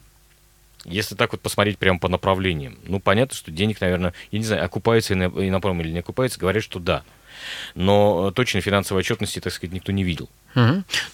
Если 0.85 1.15
так 1.15 1.33
вот 1.33 1.41
посмотреть 1.41 1.79
прямо 1.79 1.99
по 1.99 2.09
направлениям. 2.11 2.79
Ну, 2.87 3.01
понятно, 3.01 3.35
что 3.35 3.51
денег, 3.51 3.81
наверное, 3.81 4.13
я 4.33 4.39
не 4.39 4.45
знаю, 4.45 4.67
окупается 4.67 5.15
инопром 5.15 5.81
или 5.81 5.93
не 5.93 6.01
окупается, 6.01 6.39
говорят, 6.39 6.63
что 6.63 6.79
да. 6.79 7.05
Но 7.75 8.33
точно 8.33 8.61
финансовой 8.61 9.01
отчетности, 9.01 9.41
так 9.41 9.51
сказать, 9.51 9.73
никто 9.73 9.93
не 9.93 10.05
видел. 10.05 10.29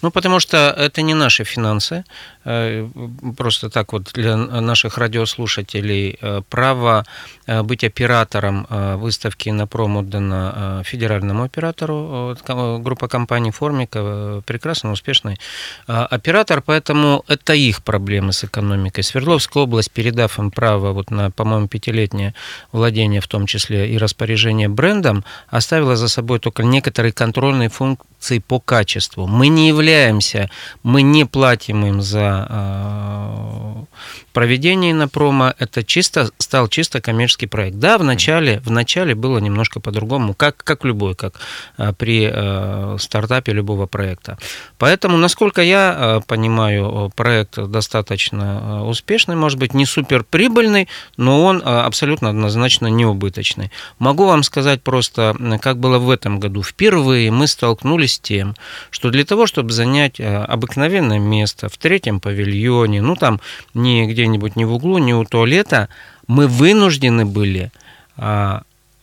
Ну, 0.03 0.11
потому 0.11 0.41
что 0.41 0.57
это 0.57 1.03
не 1.03 1.15
наши 1.15 1.45
финансы. 1.45 2.05
Э, 2.45 2.89
просто 3.37 3.71
так 3.71 3.93
вот 3.93 4.11
для 4.15 4.37
наших 4.37 4.99
радиослушателей 4.99 6.19
э, 6.21 6.43
право 6.49 7.05
э, 7.47 7.63
быть 7.63 7.85
оператором 7.85 8.67
выставки 9.01 9.51
на 9.51 9.67
пром 9.67 9.97
отдано 9.97 10.83
федеральному 10.85 11.45
оператору. 11.45 12.37
Группа 12.81 13.09
компаний 13.09 13.51
«Формика» 13.51 14.43
прекрасно, 14.47 14.93
успешный 14.93 15.39
оператор, 15.87 16.63
поэтому 16.63 17.25
это 17.29 17.55
их 17.55 17.83
проблемы 17.83 18.33
с 18.33 18.45
экономикой. 18.45 19.03
Свердловская 19.03 19.63
область, 19.63 19.91
передав 19.91 20.39
им 20.39 20.51
право 20.51 20.93
вот 20.93 21.11
на, 21.11 21.31
по-моему, 21.31 21.69
пятилетнее 21.69 22.35
владение, 22.73 23.21
в 23.21 23.29
том 23.29 23.47
числе 23.47 23.93
и 23.93 23.99
распоряжение 23.99 24.69
брендом, 24.69 25.25
оставила 25.49 25.97
за 25.97 26.09
собой 26.09 26.39
только 26.39 26.63
некоторые 26.63 27.13
контрольные 27.13 27.69
функции 27.69 28.39
по 28.39 28.61
качеству. 28.61 29.27
Мы 29.33 29.49
не 29.49 29.69
являемся, 29.69 30.51
мы 30.83 31.01
не 31.01 31.25
платим 31.25 31.87
им 31.87 32.03
за 32.03 33.87
э, 34.33 34.53
проведение 34.53 34.95
на 34.95 35.09
промо. 35.09 35.53
Это 35.59 35.85
чисто, 35.85 36.31
стал 36.39 36.69
чисто 36.69 37.01
коммерческий 37.01 37.47
проект. 37.47 37.79
Да, 37.79 37.99
в 37.99 38.05
начале, 38.05 38.61
в 38.61 38.71
начале 38.71 39.15
было 39.15 39.39
немножко 39.39 39.81
по-другому, 39.81 40.35
как, 40.35 40.57
как 40.57 40.85
любой, 40.85 41.15
как 41.15 41.35
э, 41.79 41.93
при 41.93 42.29
э, 42.33 42.97
стартапе 42.99 43.53
любого 43.53 43.87
проекта. 43.87 44.39
Поэтому, 44.79 45.17
насколько 45.17 45.63
я 45.63 45.97
э, 45.97 46.21
понимаю, 46.27 47.13
проект 47.15 47.59
достаточно 47.59 48.85
успешный, 48.87 49.37
может 49.37 49.59
быть, 49.59 49.75
не 49.75 49.87
супер 49.87 50.25
прибыльный, 50.25 50.89
но 51.17 51.45
он 51.45 51.63
абсолютно 51.65 52.31
однозначно 52.31 52.87
не 52.89 53.05
убыточный. 53.07 53.71
Могу 53.99 54.27
вам 54.27 54.43
сказать 54.43 54.83
просто, 54.83 55.37
как 55.61 55.79
было 55.79 55.99
в 55.99 56.11
этом 56.11 56.41
году. 56.41 56.63
Впервые 56.63 57.31
мы 57.31 57.47
столкнулись 57.47 58.15
с 58.15 58.19
тем, 58.19 58.55
что 58.91 59.11
для 59.11 59.25
того, 59.25 59.47
чтобы 59.47 59.73
занять 59.73 60.21
обыкновенное 60.21 61.19
место 61.19 61.69
в 61.69 61.77
третьем 61.77 62.21
павильоне, 62.21 63.03
ну 63.03 63.17
там 63.17 63.41
не 63.75 64.07
где-нибудь 64.23 64.57
не 64.57 64.65
в 64.65 64.73
углу, 64.73 64.99
не 64.99 65.15
у 65.15 65.25
туалета, 65.25 65.89
мы 66.27 66.47
вынуждены 66.47 67.25
были 67.27 67.71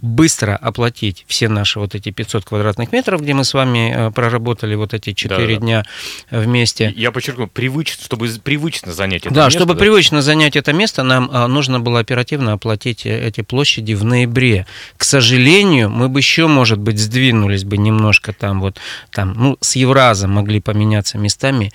быстро 0.01 0.55
оплатить 0.55 1.25
все 1.27 1.49
наши 1.49 1.79
вот 1.79 1.93
эти 1.93 2.11
500 2.11 2.45
квадратных 2.45 2.91
метров, 2.91 3.21
где 3.21 3.33
мы 3.33 3.43
с 3.43 3.53
вами 3.53 3.93
э, 3.93 4.11
проработали 4.11 4.75
вот 4.75 4.93
эти 4.93 5.13
4 5.13 5.39
да, 5.39 5.53
да. 5.53 5.59
дня 5.59 5.85
вместе. 6.31 6.93
Я 6.95 7.11
подчеркну, 7.11 7.47
привычно, 7.47 8.03
чтобы 8.03 8.29
привычно 8.43 8.93
занять 8.93 9.25
это 9.25 9.33
да, 9.33 9.45
место. 9.45 9.59
Чтобы 9.59 9.73
да, 9.73 9.77
чтобы 9.77 9.79
привычно 9.79 10.21
занять 10.21 10.55
это 10.55 10.71
место, 10.71 11.03
нам 11.03 11.29
э, 11.29 11.47
нужно 11.47 11.79
было 11.79 11.99
оперативно 11.99 12.53
оплатить 12.53 13.05
э, 13.05 13.27
эти 13.27 13.41
площади 13.41 13.93
в 13.93 14.05
ноябре. 14.05 14.65
К 14.95 15.03
сожалению, 15.03 15.89
мы 15.89 16.07
бы 16.07 16.19
еще, 16.19 16.47
может 16.47 16.79
быть, 16.79 16.97
сдвинулись 16.97 17.65
бы 17.65 17.77
немножко 17.77 18.31
там 18.31 18.61
вот, 18.61 18.77
там, 19.11 19.33
ну, 19.33 19.57
с 19.59 19.75
Евраза 19.75 20.27
могли 20.27 20.61
поменяться 20.61 21.17
местами. 21.17 21.73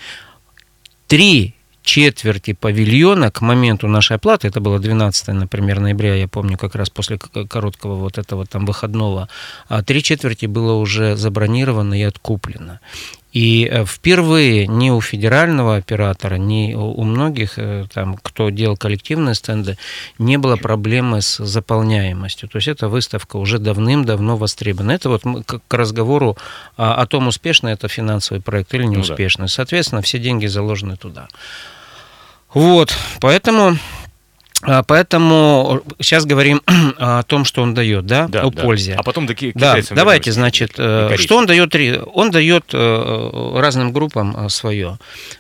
Три 1.07 1.54
четверти 1.85 2.55
павильона 2.55 3.31
к 3.31 3.41
моменту 3.43 3.87
нашей 3.87 4.17
оплаты, 4.17 4.49
это 4.49 4.61
было 4.61 4.79
12, 4.79 5.29
например, 5.29 5.81
ноября, 5.81 6.15
я 6.15 6.27
помню, 6.27 6.57
как 6.57 6.75
раз 6.75 6.91
после 6.91 7.19
короткого 7.19 7.95
вот 7.95 8.19
этого 8.19 8.47
там 8.47 8.67
выходного, 8.67 9.29
а 9.69 9.83
три 9.83 10.03
четверти 10.03 10.47
было 10.47 10.73
уже 10.73 11.17
забронировано 11.17 11.95
и 11.95 12.03
откуплено. 12.03 12.81
И 13.35 13.69
э, 13.69 13.85
впервые 13.85 14.69
ни 14.69 14.91
у 14.91 15.01
федерального 15.01 15.75
оператора, 15.75 16.37
ни 16.37 16.73
у 16.75 17.03
многих, 17.03 17.59
э, 17.59 17.85
там, 17.93 18.17
кто 18.23 18.49
делал 18.51 18.77
коллективные 18.77 19.35
стенды, 19.35 19.77
не 20.19 20.39
было 20.39 20.55
проблемы 20.55 21.21
с 21.21 21.45
заполняемостью. 21.45 22.49
То 22.49 22.59
есть 22.59 22.69
эта 22.69 22.89
выставка 22.89 23.37
уже 23.37 23.59
давным-давно 23.59 24.37
востребована. 24.37 24.93
Это 24.93 25.09
вот 25.09 25.23
к 25.47 25.75
разговору 25.75 26.37
о 26.77 27.05
том, 27.07 27.27
успешный 27.27 27.73
это 27.73 27.89
финансовый 27.89 28.41
проект 28.41 28.73
или 28.73 28.85
неуспешный. 28.85 29.43
Ну, 29.43 29.49
да. 29.49 29.53
Соответственно, 29.53 30.01
все 30.03 30.21
деньги 30.21 30.47
заложены 30.47 30.97
туда. 30.97 31.27
Вот, 32.55 32.95
поэтому 33.21 33.77
а, 34.67 34.83
Поэтому 34.83 35.83
сейчас 36.01 36.25
говорим 36.25 36.63
о 36.99 37.23
том, 37.25 37.45
что 37.45 37.63
он 37.63 37.75
дает, 37.75 38.07
да, 38.07 38.29
да 38.29 38.43
о 38.43 38.51
да. 38.51 38.63
пользе. 38.63 38.95
А 38.95 39.03
потом 39.03 39.27
такие 39.27 39.53
да, 39.55 39.79
давайте, 39.91 40.33
значит, 40.33 40.75
э, 40.79 41.17
что 41.19 41.37
он 41.37 41.47
дает? 41.47 41.75
Он 42.15 42.31
дает 42.31 42.65
э, 42.73 43.53
разным 43.57 43.93
группам 43.93 44.35
э, 44.37 44.49
свое. 44.49 44.99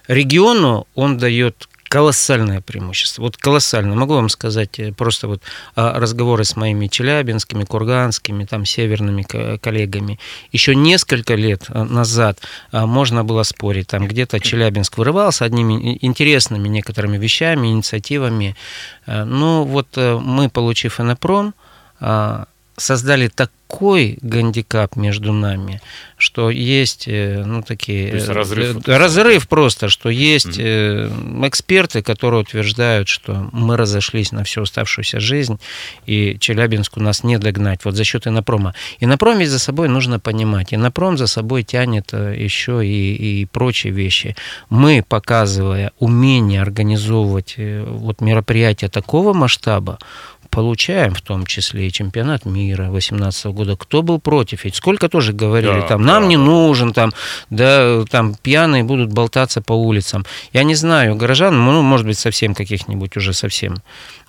Региону 0.08 0.86
он 0.94 1.16
дает 1.16 1.68
колоссальное 1.88 2.60
преимущество. 2.60 3.22
Вот 3.22 3.36
колоссальное. 3.36 3.96
Могу 3.96 4.14
вам 4.14 4.28
сказать 4.28 4.78
э, 4.78 4.92
просто 4.92 5.28
вот 5.28 5.42
а, 5.76 5.98
разговоры 5.98 6.44
с 6.44 6.56
моими 6.56 6.86
челябинскими, 6.88 7.64
курганскими, 7.64 8.44
там 8.44 8.64
северными 8.64 9.22
коллегами. 9.58 10.18
Еще 10.52 10.74
несколько 10.74 11.34
лет 11.34 11.66
э, 11.68 11.82
назад 11.82 12.40
а, 12.72 12.86
можно 12.86 13.24
было 13.24 13.42
спорить. 13.42 13.88
Там 13.88 14.08
где-то 14.08 14.40
Челябинск 14.40 14.98
вырывался 14.98 15.44
одними 15.44 15.98
интересными 16.00 16.68
некоторыми 16.68 17.18
вещами, 17.18 17.68
инициативами. 17.68 18.56
Э, 19.06 19.24
ну 19.24 19.64
вот 19.64 19.96
мы, 19.96 20.48
получив 20.48 21.00
Инопром, 21.00 21.54
а, 22.00 22.46
создали 22.76 23.28
такой 23.28 24.18
гандикап 24.20 24.96
между 24.96 25.32
нами, 25.32 25.80
что 26.16 26.50
есть, 26.50 27.04
э, 27.06 27.42
ну, 27.44 27.62
такие... 27.62 28.10
То 28.10 28.16
есть 28.16 28.28
разрыв. 28.28 28.88
э, 28.88 28.96
разрыв 28.96 29.48
просто, 29.48 29.88
что 29.88 30.10
есть 30.10 30.58
э, 30.58 31.10
эксперты, 31.44 32.02
которые 32.02 32.40
утверждают, 32.40 33.08
что 33.08 33.48
мы 33.52 33.76
разошлись 33.76 34.32
на 34.32 34.44
всю 34.44 34.62
оставшуюся 34.62 35.20
жизнь, 35.20 35.58
и 36.06 36.36
Челябинск 36.38 36.96
у 36.96 37.00
нас 37.00 37.24
не 37.24 37.38
догнать, 37.38 37.84
вот 37.84 37.94
за 37.94 38.04
счет 38.04 38.26
Инопрома. 38.26 38.74
Инопром 39.00 39.38
ведь 39.38 39.50
за 39.50 39.58
собой 39.58 39.88
нужно 39.88 40.18
понимать. 40.20 40.72
Инопром 40.72 41.18
за 41.18 41.26
собой 41.26 41.62
тянет 41.62 42.12
еще 42.12 42.86
и, 42.86 43.42
и 43.42 43.46
прочие 43.46 43.92
вещи. 43.92 44.36
Мы, 44.70 45.04
показывая 45.06 45.92
умение 45.98 46.62
организовывать 46.62 47.56
вот 47.58 48.20
мероприятия 48.20 48.88
такого 48.88 49.32
масштаба, 49.32 49.98
получаем 50.54 51.14
в 51.14 51.20
том 51.20 51.46
числе 51.46 51.88
и 51.88 51.92
чемпионат 51.92 52.44
мира 52.44 52.84
2018 52.84 53.46
года. 53.46 53.76
Кто 53.76 54.02
был 54.02 54.20
против? 54.20 54.64
Ведь 54.64 54.76
сколько 54.76 55.08
тоже 55.08 55.32
говорили, 55.32 55.80
Да, 55.80 55.88
там, 55.88 56.02
нам 56.02 56.22
да, 56.22 56.28
не 56.28 56.36
нужен, 56.36 56.92
там, 56.92 57.12
да, 57.50 58.04
там, 58.08 58.34
пьяные 58.34 58.84
будут 58.84 59.12
болтаться 59.12 59.60
по 59.60 59.72
улицам. 59.72 60.24
Я 60.52 60.62
не 60.62 60.76
знаю, 60.76 61.16
горожан, 61.16 61.64
ну, 61.64 61.82
может 61.82 62.06
быть, 62.06 62.18
совсем 62.18 62.54
каких-нибудь 62.54 63.16
уже 63.16 63.32
совсем 63.32 63.82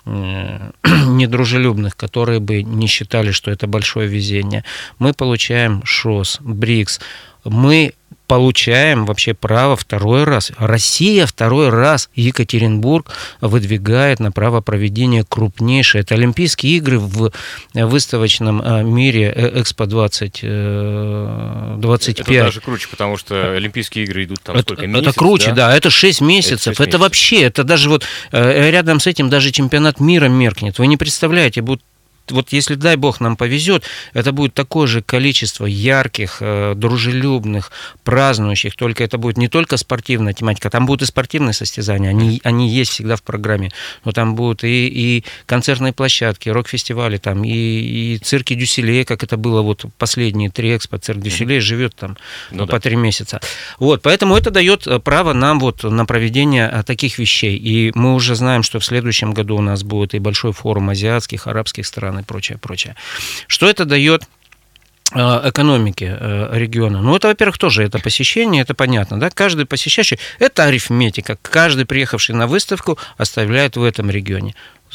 э, 0.04 0.70
недружелюбных, 1.06 1.96
которые 1.96 2.40
бы 2.40 2.62
не 2.62 2.88
считали, 2.88 3.30
что 3.30 3.50
это 3.50 3.68
большое 3.68 4.08
везение. 4.08 4.64
Мы 4.98 5.12
получаем 5.12 5.82
ШОС, 5.84 6.38
БРИКС, 6.40 7.00
мы 7.44 7.92
получаем 8.26 9.06
вообще 9.06 9.34
право 9.34 9.76
второй 9.76 10.24
раз. 10.24 10.52
Россия 10.58 11.26
второй 11.26 11.70
раз 11.70 12.10
Екатеринбург 12.14 13.10
выдвигает 13.40 14.20
на 14.20 14.32
право 14.32 14.60
проведения 14.60 15.24
крупнейшие. 15.28 16.02
Это 16.02 16.14
Олимпийские 16.14 16.76
игры 16.76 16.98
в 16.98 17.32
выставочном 17.74 18.62
э, 18.62 18.82
мире 18.82 19.32
э, 19.34 19.60
Экспо 19.60 19.86
20, 19.86 20.40
э, 20.42 21.74
25. 21.78 22.28
Это 22.28 22.44
даже 22.44 22.60
круче, 22.60 22.88
потому 22.90 23.16
что 23.16 23.52
Олимпийские 23.52 24.04
игры 24.04 24.24
идут 24.24 24.40
там 24.42 24.56
Это, 24.56 24.64
сколько 24.64 24.82
это 24.82 24.90
месяцев, 24.90 25.14
круче, 25.14 25.52
да? 25.52 25.76
это 25.76 25.90
6 25.90 26.20
месяцев. 26.20 26.74
Это, 26.74 26.82
месяцев. 26.82 27.00
вообще, 27.00 27.42
это 27.42 27.64
даже 27.64 27.88
вот 27.88 28.04
э, 28.32 28.70
рядом 28.70 29.00
с 29.00 29.06
этим 29.06 29.28
даже 29.30 29.52
чемпионат 29.52 30.00
мира 30.00 30.28
меркнет. 30.28 30.78
Вы 30.78 30.86
не 30.86 30.96
представляете, 30.96 31.62
будут 31.62 31.82
вот 32.30 32.52
если, 32.52 32.74
дай 32.74 32.96
бог, 32.96 33.20
нам 33.20 33.36
повезет, 33.36 33.84
это 34.14 34.32
будет 34.32 34.54
такое 34.54 34.86
же 34.86 35.02
количество 35.02 35.66
ярких, 35.66 36.38
э, 36.40 36.74
дружелюбных, 36.76 37.70
празднующих, 38.04 38.76
только 38.76 39.04
это 39.04 39.18
будет 39.18 39.36
не 39.36 39.48
только 39.48 39.76
спортивная 39.76 40.32
тематика, 40.32 40.70
там 40.70 40.86
будут 40.86 41.02
и 41.02 41.06
спортивные 41.06 41.52
состязания, 41.52 42.10
они, 42.10 42.40
они 42.44 42.68
есть 42.68 42.92
всегда 42.92 43.16
в 43.16 43.22
программе, 43.22 43.70
но 44.04 44.12
там 44.12 44.34
будут 44.34 44.64
и, 44.64 44.88
и 44.88 45.24
концертные 45.46 45.92
площадки, 45.92 46.48
рок-фестивали, 46.48 47.18
там, 47.18 47.44
и, 47.44 47.50
и 47.52 48.18
цирки 48.18 48.54
Дюсселе, 48.54 49.04
как 49.04 49.22
это 49.22 49.36
было 49.36 49.62
вот 49.62 49.84
последние 49.98 50.50
три 50.50 50.76
экспо, 50.76 50.98
цирк 50.98 51.20
Дюсселе 51.20 51.60
живет 51.60 51.94
там 51.94 52.16
Ну 52.50 52.66
по 52.66 52.72
да. 52.72 52.80
три 52.80 52.96
месяца. 52.96 53.40
Вот, 53.78 54.02
поэтому 54.02 54.36
это 54.36 54.50
дает 54.50 54.86
э, 54.86 54.98
право 54.98 55.32
нам 55.32 55.60
вот 55.60 55.84
на 55.84 56.04
проведение 56.06 56.70
э, 56.72 56.82
таких 56.82 57.18
вещей. 57.18 57.56
И 57.56 57.92
мы 57.94 58.14
уже 58.14 58.34
знаем, 58.34 58.62
что 58.62 58.78
в 58.78 58.84
следующем 58.84 59.32
году 59.32 59.56
у 59.56 59.62
нас 59.62 59.82
будет 59.82 60.14
и 60.14 60.18
большой 60.18 60.52
форум 60.52 60.90
азиатских, 60.90 61.46
арабских 61.46 61.86
стран 61.86 62.15
и 62.18 62.22
прочее, 62.22 62.58
прочее. 62.58 62.94
Что 63.46 63.68
это 63.68 63.84
дает 63.84 64.22
э, 65.12 65.18
экономике 65.18 66.16
э, 66.18 66.48
региона. 66.52 67.00
Ну, 67.00 67.16
это, 67.16 67.28
во-первых, 67.28 67.58
тоже 67.58 67.84
это 67.84 67.98
посещение, 67.98 68.62
это 68.62 68.74
понятно, 68.74 69.18
да, 69.18 69.30
каждый 69.30 69.66
посещающий, 69.66 70.18
это 70.38 70.64
арифметика, 70.64 71.38
каждый 71.42 71.86
приехавший 71.86 72.34
на 72.34 72.46
выставку 72.46 72.98
оставляет 73.16 73.76
в 73.76 73.82
этом 73.82 74.10
регионе. 74.10 74.54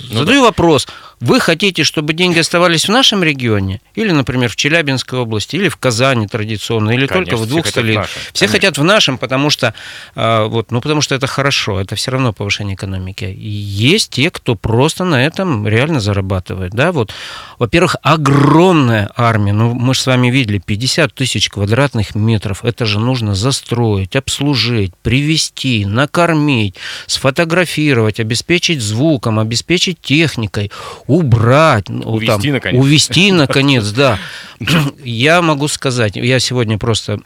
Ну 0.10 0.20
Задаю 0.20 0.42
вопрос, 0.42 0.88
вы 1.22 1.40
хотите, 1.40 1.84
чтобы 1.84 2.14
деньги 2.14 2.40
оставались 2.40 2.86
в 2.86 2.90
нашем 2.90 3.24
регионе, 3.24 3.80
или, 3.94 4.12
например, 4.12 4.50
в 4.50 4.56
Челябинской 4.56 5.20
области, 5.20 5.56
или 5.56 5.70
в 5.70 5.78
Казани 5.78 6.28
традиционно, 6.28 6.92
или 6.92 7.06
Конечно, 7.06 7.32
только 7.32 7.38
в 7.38 7.48
двух 7.48 7.68
столицах? 7.68 8.10
Все 8.34 8.48
конечно. 8.48 8.58
хотят 8.58 8.78
в 8.80 8.84
нашем, 8.84 9.18
потому 9.20 9.52
что, 9.52 9.76
а, 10.16 10.48
вот, 10.48 10.72
ну, 10.72 10.82
потому 10.82 11.02
что 11.02 11.14
это 11.14 11.28
хорошо, 11.28 11.80
это 11.80 11.96
все 11.96 12.12
равно 12.12 12.34
повышение 12.34 12.76
экономики. 12.76 13.26
И 13.26 13.50
есть 13.50 14.12
те, 14.12 14.32
кто 14.32 14.56
просто 14.56 15.04
на 15.04 15.24
этом 15.24 15.68
реально 15.68 16.00
зарабатывает, 16.00 16.72
да, 16.74 16.92
вот. 16.92 17.14
Во-первых, 17.60 17.98
огромная 18.02 19.12
армия, 19.16 19.54
ну, 19.54 19.76
мы 19.76 19.94
же 19.94 20.02
с 20.02 20.08
вами 20.08 20.32
видели, 20.32 20.58
50 20.58 21.14
тысяч 21.14 21.50
квадратных 21.50 22.16
метров, 22.16 22.66
это 22.66 22.88
же 22.88 23.00
нужно 23.00 23.36
застроить, 23.36 24.16
обслужить, 24.16 24.94
привести, 25.04 25.86
накормить, 25.86 26.76
сфотографировать, 27.06 28.20
обеспечить 28.20 28.82
звуком, 28.82 29.38
обеспечить 29.38 29.91
техникой, 29.94 30.72
убрать, 31.08 31.90
ну, 31.90 32.14
Увезти, 32.14 32.52
наконец. 32.52 32.82
увезти, 32.82 33.32
наконец, 33.34 33.90
да. 33.92 34.18
Я 35.04 35.42
могу 35.42 35.68
сказать, 35.68 36.16
я 36.16 36.40
сегодня 36.40 36.78
просто 36.78 37.20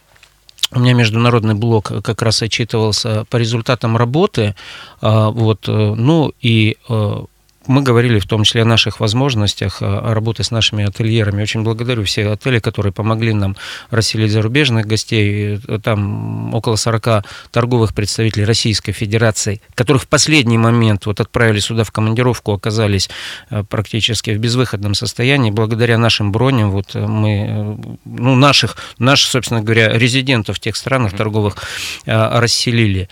у 0.71 0.79
меня 0.79 0.93
международный 0.93 1.53
блог 1.53 1.91
как 2.03 2.21
раз 2.21 2.41
отчитывался 2.41 3.25
по 3.29 3.37
результатам 3.37 3.97
работы, 3.97 4.55
а, 5.01 5.29
вот, 5.29 5.67
э, 5.67 5.71
ну 5.71 6.33
и 6.41 6.77
э, 6.89 7.23
мы 7.67 7.81
говорили 7.81 8.19
в 8.19 8.25
том 8.25 8.43
числе 8.43 8.61
о 8.61 8.65
наших 8.65 8.99
возможностях 8.99 9.81
работы 9.81 10.43
с 10.43 10.51
нашими 10.51 10.85
ательерами. 10.85 11.41
Очень 11.41 11.63
благодарю 11.63 12.03
все 12.03 12.29
отели, 12.29 12.59
которые 12.59 12.93
помогли 12.93 13.33
нам 13.33 13.55
расселить 13.89 14.31
зарубежных 14.31 14.85
гостей. 14.85 15.59
Э, 15.67 15.79
Там 15.79 16.53
около 16.53 16.75
40 16.75 17.25
торговых 17.51 17.93
представителей 17.93 18.45
Российской 18.45 18.91
Федерации, 18.91 19.61
которых 19.73 20.03
в 20.03 20.07
последний 20.07 20.57
момент 20.57 21.05
вот 21.05 21.19
отправили 21.19 21.59
сюда 21.59 21.83
в 21.83 21.91
командировку, 21.91 22.53
оказались 22.53 23.09
э, 23.49 23.63
практически 23.63 24.31
в 24.31 24.39
безвыходном 24.39 24.95
состоянии. 24.95 25.51
Благодаря 25.51 25.97
нашим 25.97 26.31
броням 26.31 26.71
вот 26.71 26.95
э, 26.95 27.05
мы, 27.05 27.77
ну, 28.05 28.35
наших, 28.35 28.77
наших, 28.99 29.31
собственно 29.31 29.61
говоря, 29.61 29.97
резидентов 29.97 30.57
в 30.57 30.59
тех 30.59 30.75
странах 30.75 31.15
торговых 31.15 31.55
расселили. 32.05 33.09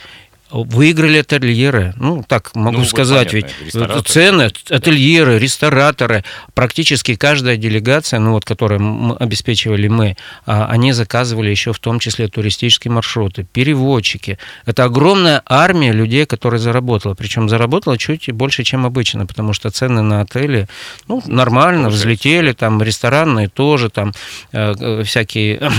Выиграли 0.53 1.17
ательеры, 1.17 1.95
ну, 1.97 2.23
так 2.27 2.53
могу 2.53 2.77
Ну, 2.79 2.85
сказать, 2.85 3.31
понятно, 3.31 3.63
ведь 3.63 4.07
цены, 4.07 4.51
ательеры, 4.69 5.39
рестораторы, 5.39 6.23
практически 6.53 7.15
каждая 7.15 7.57
делегация, 7.57 8.19
ну 8.19 8.33
вот, 8.33 8.45
которую 8.45 9.17
обеспечивали 9.19 9.87
мы, 9.87 10.15
а, 10.45 10.67
они 10.67 10.91
заказывали 10.91 11.49
еще 11.49 11.73
в 11.73 11.79
том 11.79 11.97
числе 11.97 12.27
туристические 12.27 12.91
маршруты, 12.91 13.47
переводчики. 13.51 14.37
Это 14.67 14.83
огромная 14.83 15.41
армия 15.47 15.91
людей, 15.91 16.27
которая 16.27 16.59
заработала, 16.59 17.15
причем 17.15 17.49
заработала 17.49 17.97
чуть 17.97 18.31
больше, 18.31 18.63
чем 18.63 18.85
обычно, 18.85 19.25
потому 19.25 19.53
что 19.53 19.71
цены 19.71 20.03
на 20.03 20.21
отели, 20.21 20.67
ну, 21.07 21.23
нормально, 21.25 21.89
взлетели, 21.89 22.51
там 22.51 22.79
ресторанные 22.83 23.47
тоже, 23.47 23.89
там 23.89 24.13
э, 24.51 24.75
э, 24.79 25.03
всякие 25.03 25.71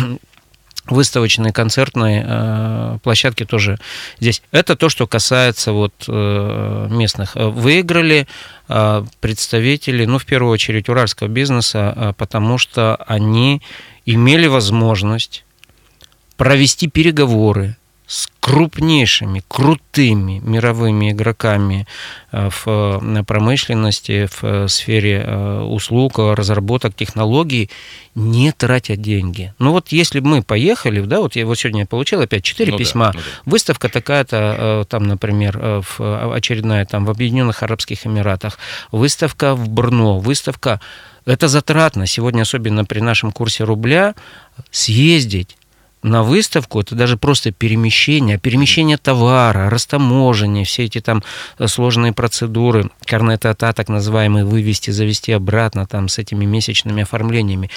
выставочные, 0.87 1.53
концертные 1.53 2.25
э, 2.27 2.99
площадки 3.03 3.45
тоже 3.45 3.79
здесь. 4.21 4.43
Это 4.51 4.77
то, 4.77 4.89
что 4.89 5.07
касается 5.07 5.73
вот 5.73 5.95
э, 6.09 6.89
местных. 6.91 7.37
Э, 7.37 7.47
Выиграли 7.47 8.27
э, 8.69 9.05
представители, 9.21 10.05
ну, 10.05 10.19
в 10.19 10.27
первую 10.27 10.53
очередь, 10.53 10.89
уральского 10.89 11.29
бизнеса, 11.29 11.95
э, 11.97 12.13
потому 12.17 12.59
что 12.59 12.97
они 13.07 13.63
имели 14.05 14.47
возможность 14.47 15.45
провести 16.37 16.89
переговоры 16.89 17.77
крупнейшими, 18.45 19.43
крутыми 19.49 20.39
мировыми 20.45 21.13
игроками 21.13 21.87
э, 22.31 22.51
в 22.51 22.67
э, 22.67 23.23
промышленности, 23.27 24.29
в 24.31 24.45
э, 24.45 24.69
сфере 24.69 25.27
услуг, 25.63 26.19
разработок 26.19 26.95
технологий, 26.95 27.71
не 28.15 28.53
тратя 28.53 28.97
деньги. 28.97 29.55
Ну 29.59 29.73
вот 29.73 29.93
если 29.93 30.21
бы 30.21 30.29
мы 30.29 30.43
поехали, 30.43 31.01
да, 31.01 31.21
вот 31.21 31.37
я 31.37 31.47
вот 31.47 31.59
сегодня 31.59 31.87
получил 31.87 32.21
опять 32.21 32.45
четыре 32.45 32.73
Ну 32.73 32.77
да, 32.77 32.85
письма, 32.85 33.13
ну 33.15 33.21
да. 33.21 33.51
выставка 33.51 33.89
такая-то, 33.89 34.85
там, 34.91 35.05
например, 35.05 35.83
в, 35.99 36.35
очередная 36.35 36.85
там 36.85 37.07
в 37.07 37.11
Объединенных 37.11 37.63
Арабских 37.63 38.07
Эмиратах, 38.07 38.59
выставка 38.93 39.55
в 39.55 39.71
Брно, 39.71 40.19
выставка 40.19 40.83
это 41.25 41.49
затратно. 41.49 42.07
Сегодня, 42.07 42.43
особенно 42.43 42.85
при 42.85 43.01
нашем 43.01 43.33
курсе 43.33 43.65
рубля, 43.65 44.15
съездить 44.71 45.57
на 46.05 46.23
выставку, 46.23 46.81
это 46.81 46.95
даже 46.95 47.17
просто 47.17 47.51
перемещение, 47.51 48.39
перемещение 48.39 48.99
товара, 48.99 49.71
растаможение, 49.71 50.65
все 50.65 50.85
эти 50.85 51.01
там 51.01 51.23
э, 51.59 51.67
сложные 51.67 52.13
процедуры, 52.13 52.91
карнет-ата, 53.07 53.73
так 53.73 53.89
называемые, 53.89 54.45
вывести, 54.45 54.91
завести 54.91 55.33
обратно, 55.33 55.87
там, 55.87 56.09
с 56.09 56.19
этими 56.19 56.45
месячными 56.45 57.03
оформлениями. 57.03 57.71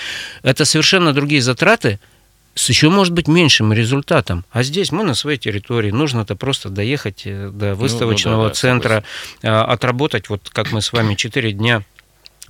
Это 0.44 0.66
совершенно 0.66 1.13
другие 1.13 1.42
затраты, 1.42 2.00
с 2.54 2.68
еще, 2.68 2.90
может 2.90 3.13
быть, 3.13 3.30
меньшим 3.30 3.72
результатом. 3.72 4.44
А 4.52 4.62
здесь 4.63 4.92
мы 4.92 5.04
на 5.04 5.13
своей 5.13 5.38
территории. 5.38 5.92
Нужно-то 5.92 6.36
просто 6.36 6.70
доехать 6.70 7.22
э, 7.24 7.50
до 7.50 7.76
выставочного 7.76 8.36
ну 8.36 8.44
да, 8.44 8.50
да, 8.50 8.56
центра, 8.56 9.04
э, 9.42 9.48
отработать, 9.48 10.28
вот 10.28 10.50
как 10.52 10.74
мы 10.74 10.82
с 10.82 10.92
вами 10.92 11.16
4 11.16 11.54
дня 11.54 11.84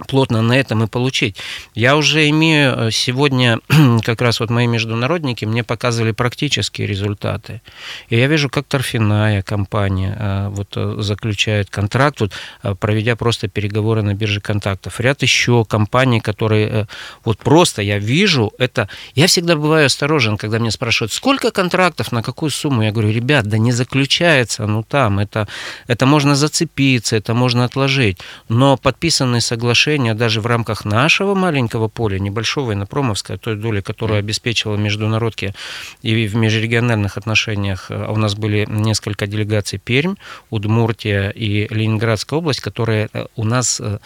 плотно 0.06 0.42
на 0.42 0.54
этом 0.54 0.84
и 0.84 0.88
получить. 0.88 1.38
Я 1.74 1.98
уже 1.98 2.30
имею 2.30 2.74
э, 2.78 2.92
сегодня, 2.92 3.60
как 4.04 4.22
раз 4.22 4.40
вот 4.40 4.50
мои 4.50 4.68
международники 4.68 5.46
мне 5.46 5.64
показывали 5.64 6.12
практические 6.12 6.88
результаты. 6.88 7.62
И 8.10 8.18
я 8.18 8.28
вижу, 8.28 8.50
как 8.50 8.68
торфяная 8.68 9.42
компания 9.42 10.16
э, 10.20 10.48
вот 10.50 10.68
э, 10.76 10.96
заключает 11.00 11.70
контракт, 11.70 12.22
вот, 12.22 12.34
проведя 12.80 13.16
просто 13.16 13.48
переговоры 13.48 14.04
на 14.04 14.14
бирже 14.14 14.40
контактов. 14.40 15.00
Ряд 15.00 15.24
еще 15.24 15.66
компаний, 15.66 16.20
которые 16.20 16.88
вот 17.24 17.40
просто 17.40 17.82
я 17.82 17.98
вижу, 17.98 18.52
это... 18.60 18.90
Я 19.16 19.28
всегда 19.28 19.56
бываю 19.56 19.88
осторожен, 19.88 20.38
когда 20.38 20.60
мне 20.60 20.72
спрашивают, 20.72 21.12
сколько 21.12 21.52
контрактов, 21.52 22.12
на 22.12 22.22
какую 22.22 22.52
сумму? 22.52 22.84
Я 22.84 22.92
говорю, 22.92 23.12
ребят, 23.12 23.48
да 23.48 23.58
не 23.58 23.72
заключается, 23.72 24.68
ну 24.68 24.84
там, 24.84 25.20
это, 25.20 25.48
это 25.88 26.06
можно 26.06 26.36
зацепиться, 26.36 27.16
это 27.16 27.34
можно 27.34 27.66
отложить. 27.66 28.20
Но 28.50 28.78
подписанные 28.78 29.42
соглашения 29.42 29.87
решения 29.88 30.14
даже 30.14 30.42
в 30.42 30.46
рамках 30.46 30.86
нашего 30.86 31.34
маленького 31.34 31.88
поля, 31.88 32.20
небольшого 32.20 32.74
инопромовского, 32.74 33.38
той 33.38 33.56
доли, 33.56 33.82
которую 33.82 34.20
обеспечивала 34.20 34.76
международки 34.78 35.54
и 36.02 36.28
в 36.28 36.36
межрегиональных 36.36 37.18
отношениях, 37.18 37.88
а 37.90 38.12
у 38.12 38.18
нас 38.18 38.36
были 38.36 38.66
несколько 38.70 39.28
делегаций 39.28 39.80
Пермь, 39.80 40.16
Удмуртия 40.50 41.30
и 41.30 41.74
Ленинградская 41.74 42.40
область, 42.40 42.62
которые 42.62 43.10
э, 43.14 43.26
у 43.36 43.44
нас 43.44 43.80
э, 43.80 44.00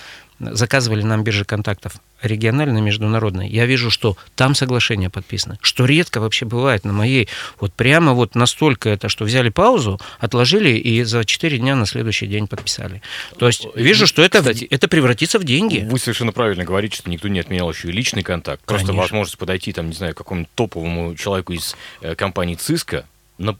заказывали 0.51 1.03
нам 1.03 1.23
биржи 1.23 1.45
контактов 1.45 1.93
региональные, 2.21 2.81
международные, 2.81 3.49
я 3.49 3.65
вижу, 3.65 3.89
что 3.89 4.17
там 4.35 4.55
соглашения 4.55 5.09
подписаны, 5.09 5.57
что 5.61 5.85
редко 5.85 6.19
вообще 6.19 6.45
бывает 6.45 6.85
на 6.85 6.93
моей, 6.93 7.27
вот 7.59 7.73
прямо 7.73 8.13
вот 8.13 8.35
настолько 8.35 8.89
это, 8.89 9.09
что 9.09 9.25
взяли 9.25 9.49
паузу, 9.49 9.99
отложили 10.19 10.69
и 10.71 11.03
за 11.03 11.25
4 11.25 11.57
дня 11.57 11.75
на 11.75 11.85
следующий 11.85 12.27
день 12.27 12.47
подписали. 12.47 13.01
То 13.37 13.47
есть 13.47 13.67
вижу, 13.75 14.07
что 14.07 14.21
это, 14.21 14.39
Кстати, 14.39 14.65
это 14.65 14.87
превратится 14.87 15.39
в 15.39 15.43
деньги. 15.43 15.87
Вы 15.89 15.99
совершенно 15.99 16.31
правильно 16.31 16.63
говорите, 16.63 16.97
что 16.97 17.09
никто 17.09 17.27
не 17.27 17.39
отменял 17.39 17.71
еще 17.71 17.89
и 17.89 17.91
личный 17.91 18.23
контакт. 18.23 18.61
Конечно. 18.65 18.87
Просто 18.87 18.99
возможность 18.99 19.37
подойти, 19.37 19.73
там, 19.73 19.87
не 19.87 19.95
знаю, 19.95 20.13
к 20.13 20.17
какому-то 20.17 20.49
топовому 20.55 21.15
человеку 21.15 21.53
из 21.53 21.75
э, 22.01 22.15
компании 22.15 22.55
ЦИСКО, 22.55 23.05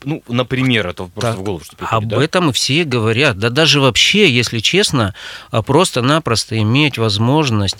ну, 0.03 0.23
например, 0.27 0.87
это 0.87 1.05
просто 1.05 1.31
так, 1.31 1.37
в 1.37 1.43
голову 1.43 1.63
что 1.63 1.75
приходит, 1.75 2.03
Об 2.03 2.09
да? 2.09 2.23
этом 2.23 2.51
все 2.53 2.83
говорят. 2.83 3.37
Да 3.37 3.49
даже 3.49 3.81
вообще, 3.81 4.29
если 4.29 4.59
честно, 4.59 5.13
а 5.49 5.61
просто-напросто 5.61 6.57
иметь 6.59 6.97
возможность 6.97 7.77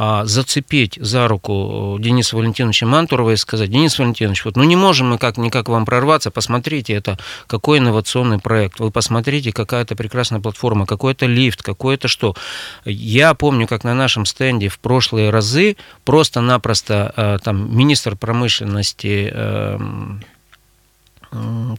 а, 0.00 0.24
зацепить 0.26 0.96
за 1.00 1.26
руку 1.26 1.96
Дениса 1.98 2.36
Валентиновича 2.36 2.86
Мантурова 2.86 3.32
и 3.32 3.36
сказать, 3.36 3.68
Денис 3.68 3.98
Валентинович, 3.98 4.44
вот, 4.44 4.56
ну 4.56 4.62
не 4.62 4.76
можем 4.76 5.10
мы 5.10 5.18
как 5.18 5.38
никак 5.38 5.68
вам 5.68 5.84
прорваться, 5.84 6.30
посмотрите, 6.30 6.92
это 6.92 7.18
какой 7.48 7.78
инновационный 7.78 8.38
проект, 8.38 8.78
вы 8.78 8.92
посмотрите, 8.92 9.50
какая-то 9.52 9.96
прекрасная 9.96 10.38
платформа, 10.38 10.86
какой-то 10.86 11.26
лифт, 11.26 11.64
какое-то 11.64 12.06
что. 12.06 12.36
Я 12.84 13.34
помню, 13.34 13.66
как 13.66 13.82
на 13.82 13.92
нашем 13.92 14.24
стенде 14.24 14.68
в 14.68 14.78
прошлые 14.78 15.30
разы 15.30 15.76
просто-напросто 16.04 17.12
а, 17.16 17.38
там 17.38 17.76
министр 17.76 18.14
промышленности 18.14 19.32
эм, 19.34 20.22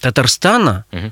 Татарстана 0.01 0.85
угу 0.91 1.11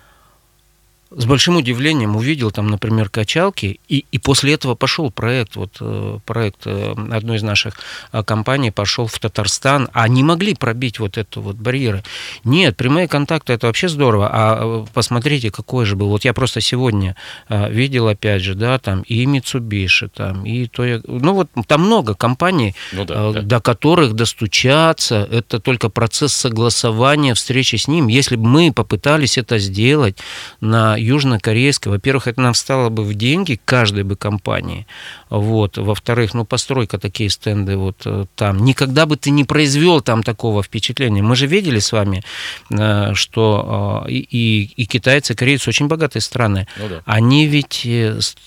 с 1.10 1.26
большим 1.26 1.56
удивлением 1.56 2.16
увидел 2.16 2.52
там, 2.52 2.68
например, 2.68 3.10
качалки, 3.10 3.80
и, 3.88 4.06
и 4.12 4.20
после 4.20 4.54
этого 4.54 4.76
пошел 4.76 5.10
проект, 5.10 5.56
вот 5.56 5.78
э, 5.80 6.20
проект 6.26 6.62
э, 6.66 6.96
одной 7.12 7.38
из 7.38 7.44
наших 7.44 7.76
э, 8.12 8.24
компаний 8.24 8.72
пошел 8.72 9.08
в 9.08 9.18
Татарстан, 9.18 9.90
а 9.94 10.08
не 10.08 10.24
могли 10.24 10.54
пробить 10.54 11.00
вот 11.00 11.18
эту 11.18 11.42
вот 11.42 11.56
барьеры. 11.56 12.04
Нет, 12.44 12.76
прямые 12.76 13.08
контакты 13.08 13.54
это 13.54 13.68
вообще 13.68 13.88
здорово, 13.88 14.30
а 14.32 14.86
посмотрите, 14.94 15.50
какой 15.50 15.86
же 15.86 15.96
был. 15.96 16.10
Вот 16.10 16.26
я 16.26 16.34
просто 16.34 16.60
сегодня 16.60 17.16
видел, 17.50 18.08
опять 18.08 18.42
же, 18.42 18.56
да, 18.56 18.78
там 18.78 19.02
и 19.04 19.26
Mitsubishi, 19.26 20.10
там, 20.14 20.46
и 20.46 20.68
то, 20.68 20.84
ну 21.06 21.34
вот 21.34 21.50
там 21.68 21.82
много 21.82 22.16
компаний, 22.16 22.76
ну, 22.92 23.06
да, 23.06 23.32
до 23.32 23.42
да. 23.42 23.60
которых 23.60 24.14
достучаться, 24.14 25.28
это 25.32 25.60
только 25.60 25.90
процесс 25.90 26.34
согласования, 26.34 27.34
встречи 27.34 27.78
с 27.78 27.88
ним. 27.88 28.08
Если 28.08 28.36
бы 28.36 28.48
мы 28.48 28.74
попытались 28.74 29.38
это 29.38 29.58
сделать 29.60 30.18
на 30.60 30.97
южнокорейской. 30.98 31.92
Во-первых, 31.92 32.28
это 32.28 32.42
нам 32.42 32.54
стало 32.54 32.90
бы 32.90 33.04
в 33.04 33.14
деньги 33.14 33.60
каждой 33.64 34.04
бы 34.04 34.16
компании. 34.16 34.88
Вот. 35.30 35.78
Во-вторых, 35.78 36.34
ну, 36.34 36.46
постройка 36.46 36.98
такие 36.98 37.30
стенды 37.30 37.78
вот 37.78 38.02
э, 38.06 38.26
там. 38.36 38.64
Никогда 38.64 39.06
бы 39.06 39.18
ты 39.18 39.30
не 39.30 39.44
произвел 39.44 40.02
там 40.02 40.24
такого 40.24 40.64
впечатления. 40.64 41.22
Мы 41.22 41.36
же 41.36 41.48
видели 41.48 41.80
с 41.80 41.92
вами, 41.92 42.24
э, 42.70 43.14
что 43.14 44.06
э, 44.08 44.12
и, 44.12 44.72
и 44.76 44.86
китайцы, 44.86 45.34
и 45.34 45.36
корейцы 45.36 45.70
очень 45.70 45.88
богатые 45.88 46.22
страны. 46.22 46.68
Ну, 46.78 46.90
да. 46.90 47.02
Они 47.06 47.46
ведь 47.48 47.88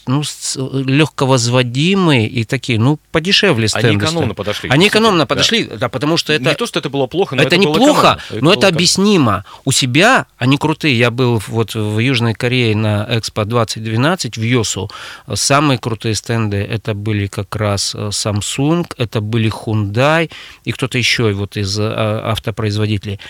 ну, 0.06 0.22
легковозводимые 0.56 2.26
и 2.28 2.44
такие, 2.44 2.78
ну, 2.78 2.98
подешевле 3.12 3.68
стенды. 3.68 3.88
Они 3.88 3.98
экономно 3.98 4.34
подошли. 4.34 4.70
Они 4.70 4.88
экономно 4.88 5.26
подошли, 5.26 5.64
да, 5.64 5.76
да 5.76 5.88
потому 5.88 6.16
что 6.16 6.32
это... 6.32 6.50
Не 6.50 6.54
то, 6.54 6.66
что 6.66 6.78
это 6.78 6.90
было 6.90 7.06
плохо, 7.06 7.36
но 7.36 7.42
это, 7.42 7.56
это 7.56 7.58
неплохо, 7.58 8.18
это 8.30 8.44
но 8.44 8.52
это 8.52 8.68
объяснимо. 8.68 9.44
У 9.64 9.72
себя 9.72 10.26
они 10.38 10.56
крутые. 10.56 10.98
Я 10.98 11.10
был 11.10 11.42
вот 11.46 11.74
в 11.74 11.98
Южной 11.98 12.34
Корее 12.40 12.74
на 12.74 13.06
Экспо 13.10 13.44
2012 13.44 14.38
в 14.38 14.42
Йосу. 14.42 14.90
Самые 15.34 15.78
крутые 15.78 16.14
стенды 16.14 16.56
это 16.56 16.94
были 16.94 17.26
как 17.26 17.54
раз 17.54 17.94
э, 17.94 18.08
Samsung, 18.08 18.86
это 18.96 19.20
были 19.20 19.50
Hyundai 19.50 20.30
и 20.64 20.72
кто-то 20.72 20.96
еще 20.96 21.32
вот 21.32 21.58
из 21.58 21.78
э, 21.78 21.82
автопроизводителей. 21.84 23.20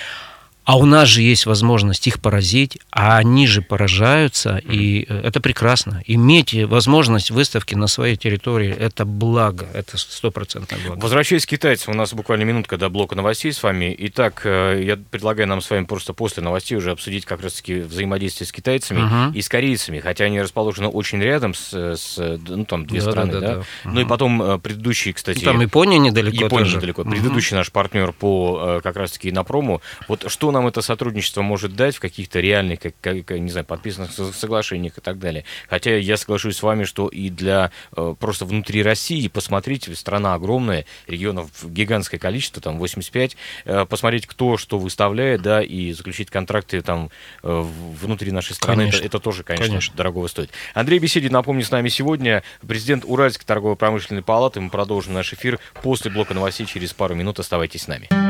А 0.64 0.76
у 0.76 0.84
нас 0.84 1.08
же 1.08 1.22
есть 1.22 1.46
возможность 1.46 2.06
их 2.06 2.20
поразить, 2.20 2.78
а 2.90 3.16
они 3.16 3.46
же 3.46 3.62
поражаются, 3.62 4.58
и 4.58 5.06
э, 5.08 5.20
это 5.24 5.40
прекрасно. 5.40 6.02
Иметь 6.06 6.54
возможность 6.64 7.30
выставки 7.30 7.74
на 7.74 7.86
своей 7.86 8.16
территории– 8.16 8.70
это 8.78 9.04
благо, 9.04 9.66
это 9.72 9.96
стопроцентное 9.96 10.78
благо. 10.86 11.00
Возвращаясь 11.00 11.46
к 11.46 11.48
китайцам, 11.48 11.94
у 11.94 11.96
нас 11.96 12.12
буквально 12.12 12.44
минутка 12.44 12.76
до 12.76 12.90
блока 12.90 13.16
новостей 13.16 13.52
с 13.52 13.62
вами. 13.62 13.94
Итак, 13.98 14.42
э, 14.44 14.82
я 14.84 14.96
предлагаю 14.96 15.48
нам 15.48 15.62
с 15.62 15.70
вами 15.70 15.84
просто 15.84 16.12
после 16.12 16.42
новостей 16.42 16.76
уже 16.76 16.90
обсудить 16.90 17.24
как 17.24 17.42
раз-таки 17.42 17.80
взаимодействие 17.80 18.46
с 18.46 18.52
китайцами 18.52 19.00
uh-huh. 19.00 19.34
и 19.34 19.40
с 19.40 19.48
корейцами, 19.48 19.98
хотя 19.98 20.26
они 20.26 20.40
расположены 20.40 20.88
очень 20.88 21.20
рядом 21.20 21.54
с, 21.54 21.72
с 21.72 22.18
ну, 22.18 22.64
там, 22.66 22.86
две 22.86 23.00
да, 23.00 23.10
страны, 23.10 23.32
да? 23.32 23.40
да, 23.40 23.46
да. 23.46 23.60
Uh-huh. 23.60 23.64
Ну 23.84 24.00
и 24.02 24.04
потом 24.04 24.42
э, 24.42 24.58
предыдущий, 24.58 25.12
кстати... 25.14 25.42
Там 25.42 25.60
Япония 25.60 25.98
недалеко 25.98 26.44
Япония 26.44 26.64
тоже. 26.64 26.76
недалеко. 26.76 27.04
Предыдущий 27.04 27.56
наш 27.56 27.72
партнер 27.72 28.12
по 28.12 28.80
как 28.82 28.96
раз-таки 28.96 29.32
на 29.32 29.42
прому. 29.42 29.80
Вот 30.06 30.30
что 30.30 30.49
нам 30.52 30.60
нам 30.60 30.66
это 30.66 30.82
сотрудничество 30.82 31.40
может 31.40 31.74
дать 31.74 31.96
в 31.96 32.00
каких-то 32.00 32.38
реальных, 32.38 32.80
как, 32.80 32.94
как, 33.00 33.30
не 33.30 33.50
знаю, 33.50 33.64
подписанных 33.64 34.12
соглашениях 34.12 34.98
и 34.98 35.00
так 35.00 35.18
далее. 35.18 35.44
Хотя 35.68 35.96
я 35.96 36.16
соглашусь 36.18 36.56
с 36.56 36.62
вами, 36.62 36.84
что 36.84 37.08
и 37.08 37.30
для 37.30 37.70
э, 37.96 38.14
просто 38.18 38.44
внутри 38.44 38.82
России 38.82 39.26
посмотреть, 39.28 39.88
страна 39.96 40.34
огромная, 40.34 40.84
регионов 41.06 41.50
гигантское 41.64 42.20
количество, 42.20 42.60
там 42.60 42.78
85, 42.78 43.36
э, 43.64 43.86
посмотреть, 43.86 44.26
кто 44.26 44.58
что 44.58 44.78
выставляет, 44.78 45.40
да, 45.40 45.62
и 45.62 45.92
заключить 45.92 46.30
контракты 46.30 46.82
там 46.82 47.10
э, 47.42 47.64
внутри 48.00 48.30
нашей 48.30 48.52
страны, 48.52 48.82
это, 48.82 48.98
это 48.98 49.18
тоже, 49.18 49.42
конечно, 49.42 49.66
конечно, 49.66 49.96
дорого 49.96 50.28
стоит. 50.28 50.50
Андрей 50.74 50.98
Беседин, 50.98 51.32
напомню, 51.32 51.64
с 51.64 51.70
нами 51.70 51.88
сегодня 51.88 52.42
президент 52.66 53.04
Уральской 53.06 53.46
торгово-промышленной 53.46 54.22
палаты. 54.22 54.60
Мы 54.60 54.68
продолжим 54.68 55.14
наш 55.14 55.32
эфир 55.32 55.58
после 55.82 56.10
блока 56.10 56.34
новостей 56.34 56.66
через 56.66 56.92
пару 56.92 57.14
минут. 57.14 57.40
Оставайтесь 57.40 57.82
с 57.82 57.88
нами. 57.88 58.29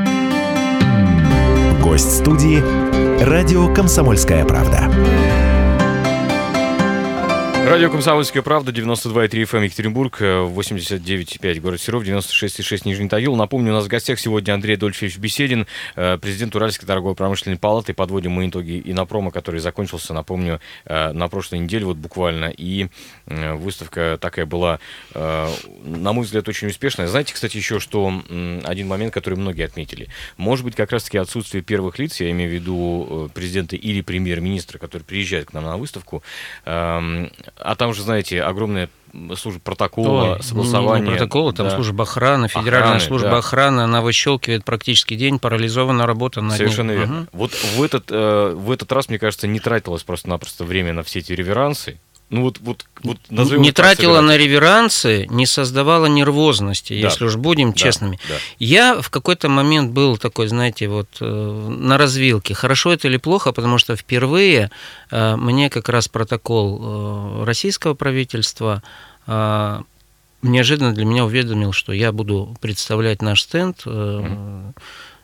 Гость 1.82 2.18
студии 2.18 2.62
«Радио 3.24 3.72
Комсомольская 3.72 4.44
правда». 4.44 5.59
Радио 7.70 7.88
«Комсомольская 7.88 8.42
правда», 8.42 8.72
92,3 8.72 9.30
FM 9.44 9.64
Екатеринбург, 9.66 10.20
89,5 10.20 11.60
город 11.60 11.80
Серов, 11.80 12.02
96,6 12.02 12.80
Нижний 12.84 13.08
Тагил. 13.08 13.36
Напомню, 13.36 13.70
у 13.70 13.76
нас 13.76 13.84
в 13.84 13.88
гостях 13.88 14.18
сегодня 14.18 14.54
Андрей 14.54 14.74
Дольфевич 14.74 15.18
Беседин, 15.18 15.68
э, 15.94 16.18
президент 16.18 16.56
Уральской 16.56 16.88
торгово-промышленной 16.88 17.58
палаты. 17.58 17.94
Подводим 17.94 18.32
мы 18.32 18.48
итоги 18.48 18.82
инопрома, 18.84 19.30
который 19.30 19.60
закончился, 19.60 20.12
напомню, 20.12 20.60
э, 20.84 21.12
на 21.12 21.28
прошлой 21.28 21.60
неделе 21.60 21.84
вот 21.84 21.96
буквально. 21.96 22.46
И 22.46 22.88
э, 23.26 23.54
выставка 23.54 24.18
такая 24.20 24.46
была, 24.46 24.80
на 25.14 26.12
мой 26.12 26.24
взгляд, 26.24 26.48
очень 26.48 26.66
успешная. 26.66 27.06
Знаете, 27.06 27.34
кстати, 27.34 27.56
еще, 27.56 27.78
что 27.78 28.12
один 28.64 28.88
момент, 28.88 29.14
который 29.14 29.36
многие 29.36 29.64
отметили. 29.64 30.08
Может 30.38 30.64
быть, 30.64 30.74
как 30.74 30.90
раз-таки 30.90 31.18
отсутствие 31.18 31.62
первых 31.62 32.00
лиц, 32.00 32.18
я 32.18 32.32
имею 32.32 32.50
в 32.50 32.52
виду 32.52 33.30
президента 33.32 33.76
или 33.76 34.00
премьер-министра, 34.00 34.78
который 34.78 35.04
приезжает 35.04 35.50
к 35.50 35.52
нам 35.52 35.64
на 35.64 35.76
выставку, 35.76 36.24
эм, 36.64 37.30
а 37.62 37.74
там 37.76 37.94
же, 37.94 38.02
знаете, 38.02 38.42
огромная 38.42 38.88
служба 39.36 39.60
протокола, 39.60 40.34
Ой, 40.34 40.42
согласования. 40.42 41.04
Не, 41.04 41.10
не 41.10 41.16
протокола, 41.16 41.52
там 41.52 41.68
да. 41.68 41.74
служба 41.74 42.04
охраны, 42.04 42.48
федеральная 42.48 42.96
охраны, 42.96 43.00
служба 43.00 43.30
да. 43.30 43.38
охраны, 43.38 43.80
она 43.80 44.02
выщелкивает 44.02 44.64
практически 44.64 45.14
день, 45.14 45.38
парализована 45.38 46.06
работа 46.06 46.40
на 46.40 46.56
Совершенно 46.56 46.92
верно. 46.92 47.20
Угу. 47.22 47.28
Вот 47.32 47.52
в 47.52 47.82
этот, 47.82 48.04
э, 48.10 48.54
в 48.54 48.70
этот 48.70 48.92
раз, 48.92 49.08
мне 49.08 49.18
кажется, 49.18 49.46
не 49.46 49.60
тратилось 49.60 50.04
просто-напросто 50.04 50.64
время 50.64 50.92
на 50.92 51.02
все 51.02 51.18
эти 51.20 51.32
реверансы, 51.32 51.98
ну 52.30 52.42
вот, 52.42 52.58
вот, 52.60 52.84
вот 53.02 53.18
не 53.30 53.72
тратила 53.72 54.20
на 54.20 54.36
реверансы, 54.36 55.26
не 55.30 55.46
создавала 55.46 56.06
нервозности, 56.06 56.92
да. 56.92 57.08
если 57.08 57.24
уж 57.24 57.36
будем 57.36 57.72
да. 57.72 57.76
честными. 57.76 58.20
Да. 58.28 58.34
Я 58.60 59.02
в 59.02 59.10
какой-то 59.10 59.48
момент 59.48 59.90
был 59.90 60.16
такой, 60.16 60.46
знаете, 60.46 60.86
вот 60.86 61.08
э, 61.20 61.24
на 61.24 61.98
развилке. 61.98 62.54
Хорошо 62.54 62.92
это 62.92 63.08
или 63.08 63.16
плохо, 63.16 63.52
потому 63.52 63.78
что 63.78 63.96
впервые 63.96 64.70
э, 65.10 65.36
мне 65.36 65.70
как 65.70 65.88
раз 65.88 66.06
протокол 66.06 66.80
э, 66.80 67.44
российского 67.44 67.94
правительства 67.94 68.82
неожиданно 70.42 70.92
для 70.92 71.04
меня 71.04 71.24
уведомил, 71.24 71.72
что 71.72 71.92
я 71.92 72.10
буду 72.10 72.56
представлять 72.60 73.22
наш 73.22 73.42
стенд 73.42 73.82
mm-hmm. 73.84 74.72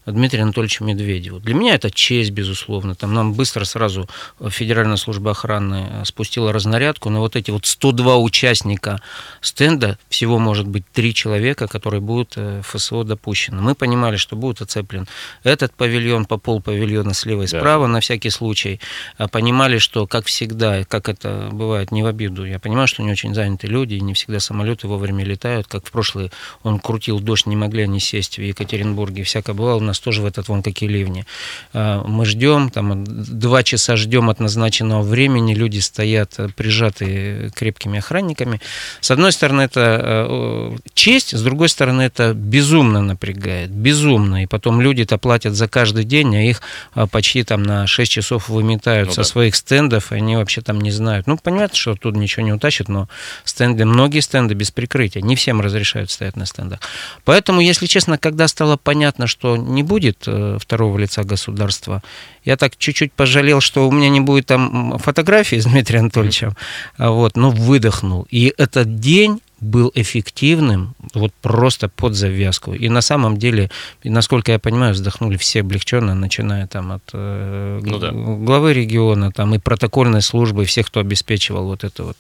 Дмитрию 0.06 0.44
Анатольевичу 0.44 0.84
Медведеву. 0.84 1.40
Для 1.40 1.54
меня 1.54 1.74
это 1.74 1.90
честь, 1.90 2.30
безусловно. 2.30 2.94
Там 2.94 3.12
нам 3.12 3.34
быстро 3.34 3.64
сразу 3.64 4.08
Федеральная 4.48 4.96
служба 4.96 5.32
охраны 5.32 5.88
э, 5.90 6.04
спустила 6.04 6.52
разнарядку, 6.52 7.10
но 7.10 7.20
вот 7.20 7.36
эти 7.36 7.50
вот 7.50 7.66
102 7.66 8.16
участника 8.18 9.00
стенда, 9.40 9.98
всего 10.08 10.38
может 10.38 10.66
быть 10.66 10.84
три 10.92 11.12
человека, 11.12 11.66
которые 11.66 12.00
будут 12.00 12.34
э, 12.36 12.62
в 12.62 12.76
ФСО 12.76 13.02
допущены. 13.04 13.60
Мы 13.60 13.74
понимали, 13.74 14.16
что 14.16 14.36
будет 14.36 14.62
оцеплен 14.62 15.08
этот 15.42 15.72
павильон 15.74 16.24
по 16.24 16.38
пол 16.38 16.60
павильона 16.60 17.14
слева 17.14 17.42
и 17.42 17.46
справа 17.46 17.86
да. 17.86 17.92
на 17.94 18.00
всякий 18.00 18.30
случай. 18.30 18.80
А 19.18 19.28
понимали, 19.28 19.78
что, 19.78 20.06
как 20.06 20.26
всегда, 20.26 20.84
как 20.84 21.08
это 21.08 21.48
бывает, 21.52 21.90
не 21.90 22.02
в 22.02 22.06
обиду, 22.06 22.44
я 22.44 22.58
понимаю, 22.58 22.86
что 22.86 23.02
не 23.02 23.10
очень 23.10 23.34
заняты 23.34 23.66
люди, 23.66 23.94
и 23.94 24.00
не 24.00 24.14
всегда 24.14 24.40
самолеты 24.40 24.88
вовремя 24.88 25.24
летают, 25.24 25.66
как 25.66 25.86
в 25.86 25.90
прошлый 25.90 26.30
он 26.62 26.78
крутил 26.78 27.20
дождь, 27.20 27.46
не 27.46 27.56
могли 27.56 27.82
они 27.82 28.00
сесть 28.00 28.38
в 28.38 28.42
Екатеринбурге, 28.42 29.22
всякое 29.24 29.54
бывало. 29.54 29.78
У 29.78 29.80
нас 29.80 29.95
нас 29.96 30.00
тоже 30.00 30.22
в 30.22 30.26
этот 30.26 30.48
вон 30.48 30.62
какие 30.62 30.88
ливни. 30.88 31.24
А, 31.72 32.02
мы 32.04 32.24
ждем, 32.26 32.70
там 32.70 33.04
два 33.06 33.62
часа 33.62 33.96
ждем 33.96 34.30
от 34.30 34.40
назначенного 34.40 35.02
времени, 35.02 35.54
люди 35.54 35.78
стоят 35.78 36.34
э, 36.38 36.48
прижатые 36.54 37.50
крепкими 37.50 37.98
охранниками. 37.98 38.60
С 39.00 39.10
одной 39.10 39.32
стороны, 39.32 39.62
это 39.62 40.00
э, 40.02 40.76
честь, 40.94 41.36
с 41.36 41.42
другой 41.42 41.68
стороны, 41.68 42.02
это 42.02 42.34
безумно 42.34 43.00
напрягает, 43.00 43.70
безумно. 43.70 44.42
И 44.42 44.46
потом 44.46 44.80
люди-то 44.80 45.18
платят 45.18 45.54
за 45.54 45.68
каждый 45.68 46.04
день, 46.04 46.36
а 46.36 46.42
их 46.42 46.62
почти 47.10 47.42
там 47.42 47.62
на 47.62 47.86
6 47.86 48.10
часов 48.10 48.48
выметают 48.48 49.08
ну, 49.08 49.14
со 49.14 49.20
да. 49.20 49.24
своих 49.24 49.56
стендов, 49.56 50.12
и 50.12 50.16
они 50.16 50.36
вообще 50.36 50.60
там 50.60 50.80
не 50.80 50.90
знают. 50.90 51.26
Ну, 51.26 51.38
понятно, 51.42 51.76
что 51.76 51.94
тут 51.94 52.16
ничего 52.16 52.44
не 52.44 52.52
утащат, 52.52 52.88
но 52.88 53.08
стенды, 53.44 53.84
многие 53.84 54.20
стенды 54.20 54.54
без 54.54 54.70
прикрытия, 54.70 55.22
не 55.22 55.36
всем 55.36 55.60
разрешают 55.60 56.10
стоять 56.10 56.36
на 56.36 56.46
стендах. 56.46 56.80
Поэтому, 57.24 57.60
если 57.60 57.86
честно, 57.86 58.18
когда 58.18 58.48
стало 58.48 58.76
понятно, 58.76 59.26
что 59.26 59.56
не 59.56 59.82
будет 59.86 60.24
э, 60.26 60.58
второго 60.60 60.98
лица 60.98 61.24
государства. 61.24 62.02
Я 62.44 62.56
так 62.56 62.76
чуть-чуть 62.76 63.12
пожалел, 63.12 63.60
что 63.60 63.88
у 63.88 63.92
меня 63.92 64.08
не 64.08 64.20
будет 64.20 64.46
там 64.46 64.98
фотографии 64.98 65.56
с 65.56 65.64
Дмитрием 65.64 66.02
Анатольевичем, 66.02 66.54
а 66.98 67.10
вот, 67.10 67.36
но 67.36 67.50
выдохнул. 67.50 68.26
И 68.30 68.52
этот 68.58 69.00
день 69.00 69.40
был 69.60 69.90
эффективным, 69.94 70.94
вот 71.14 71.32
просто 71.40 71.88
под 71.88 72.14
завязку. 72.14 72.74
И 72.74 72.88
на 72.88 73.00
самом 73.00 73.36
деле, 73.38 73.70
насколько 74.04 74.52
я 74.52 74.58
понимаю, 74.58 74.92
вздохнули 74.92 75.36
все 75.36 75.60
облегченно, 75.60 76.14
начиная 76.14 76.66
там 76.66 76.92
от 76.92 77.02
э, 77.12 77.80
ну, 77.82 77.98
да. 77.98 78.10
главы 78.12 78.74
региона, 78.74 79.32
там 79.32 79.54
и 79.54 79.58
протокольной 79.58 80.22
службы, 80.22 80.64
всех, 80.64 80.86
кто 80.86 81.00
обеспечивал 81.00 81.64
вот 81.66 81.84
это 81.84 82.04
вот. 82.04 82.16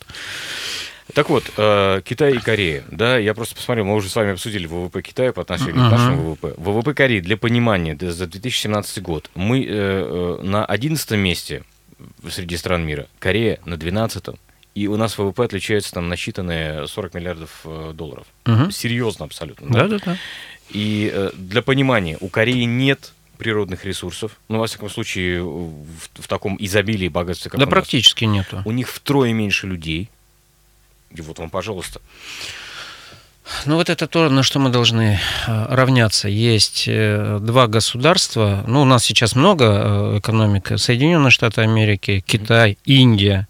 Так 1.14 1.30
вот, 1.30 1.44
э, 1.56 2.02
Китай 2.04 2.34
и 2.34 2.38
Корея, 2.38 2.84
да, 2.90 3.16
я 3.16 3.32
просто 3.34 3.54
посмотрел, 3.54 3.84
мы 3.84 3.94
уже 3.94 4.08
с 4.08 4.16
вами 4.16 4.32
обсудили 4.32 4.66
ВВП 4.66 5.02
Китая 5.02 5.32
по 5.32 5.42
отношению 5.42 5.76
uh-huh. 5.76 5.88
к 5.88 5.92
нашему 5.92 6.22
ВВП. 6.22 6.54
ВВП 6.56 6.94
Кореи, 6.94 7.20
для 7.20 7.36
понимания, 7.36 7.96
за 7.98 8.26
2017 8.26 9.02
год, 9.02 9.30
мы 9.34 9.64
э, 9.64 9.68
э 9.68 10.42
на 10.42 10.64
11 10.64 11.12
месте 11.12 11.62
среди 12.28 12.56
стран 12.56 12.84
мира, 12.84 13.06
Корея 13.18 13.60
на 13.64 13.76
12 13.76 14.24
и 14.74 14.88
у 14.88 14.96
нас 14.96 15.16
ВВП 15.16 15.44
отличается 15.44 15.92
там 15.92 16.10
насчитанные 16.10 16.86
40 16.86 17.14
миллиардов 17.14 17.64
долларов. 17.94 18.26
Uh-huh. 18.44 18.70
Серьезно 18.70 19.24
абсолютно. 19.24 19.70
Да-да-да. 19.70 20.18
И 20.70 21.10
э, 21.14 21.30
для 21.34 21.62
понимания, 21.62 22.18
у 22.20 22.28
Кореи 22.28 22.64
нет 22.64 23.12
природных 23.38 23.84
ресурсов, 23.84 24.38
ну, 24.48 24.58
во 24.58 24.66
всяком 24.66 24.90
случае, 24.90 25.42
в, 25.42 25.84
в 26.14 26.28
таком 26.28 26.56
изобилии 26.58 27.08
богатстве, 27.08 27.50
как 27.50 27.60
Да 27.60 27.66
практически 27.66 28.24
нас. 28.24 28.34
нету. 28.34 28.62
У 28.64 28.72
них 28.72 28.88
втрое 28.88 29.32
меньше 29.32 29.66
людей, 29.66 30.10
и 31.10 31.20
вот 31.20 31.38
вам, 31.38 31.50
пожалуйста. 31.50 32.00
Ну 33.64 33.76
вот 33.76 33.90
это 33.90 34.06
то, 34.08 34.28
на 34.28 34.42
что 34.42 34.58
мы 34.58 34.70
должны 34.70 35.18
э, 35.46 35.66
равняться. 35.68 36.28
Есть 36.28 36.84
э, 36.88 37.38
два 37.40 37.68
государства, 37.68 38.64
ну 38.66 38.82
у 38.82 38.84
нас 38.84 39.04
сейчас 39.04 39.36
много 39.36 39.64
э, 39.64 40.18
экономик, 40.18 40.72
Соединенные 40.76 41.30
Штаты 41.30 41.60
Америки, 41.60 42.24
Китай, 42.26 42.76
Индия, 42.84 43.46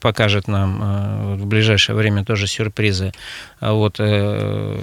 покажет 0.00 0.46
нам 0.48 0.80
э, 0.82 1.34
в 1.36 1.46
ближайшее 1.46 1.96
время 1.96 2.24
тоже 2.24 2.46
сюрпризы. 2.46 3.12
А 3.60 3.72
вот 3.72 3.96
э, 3.98 4.78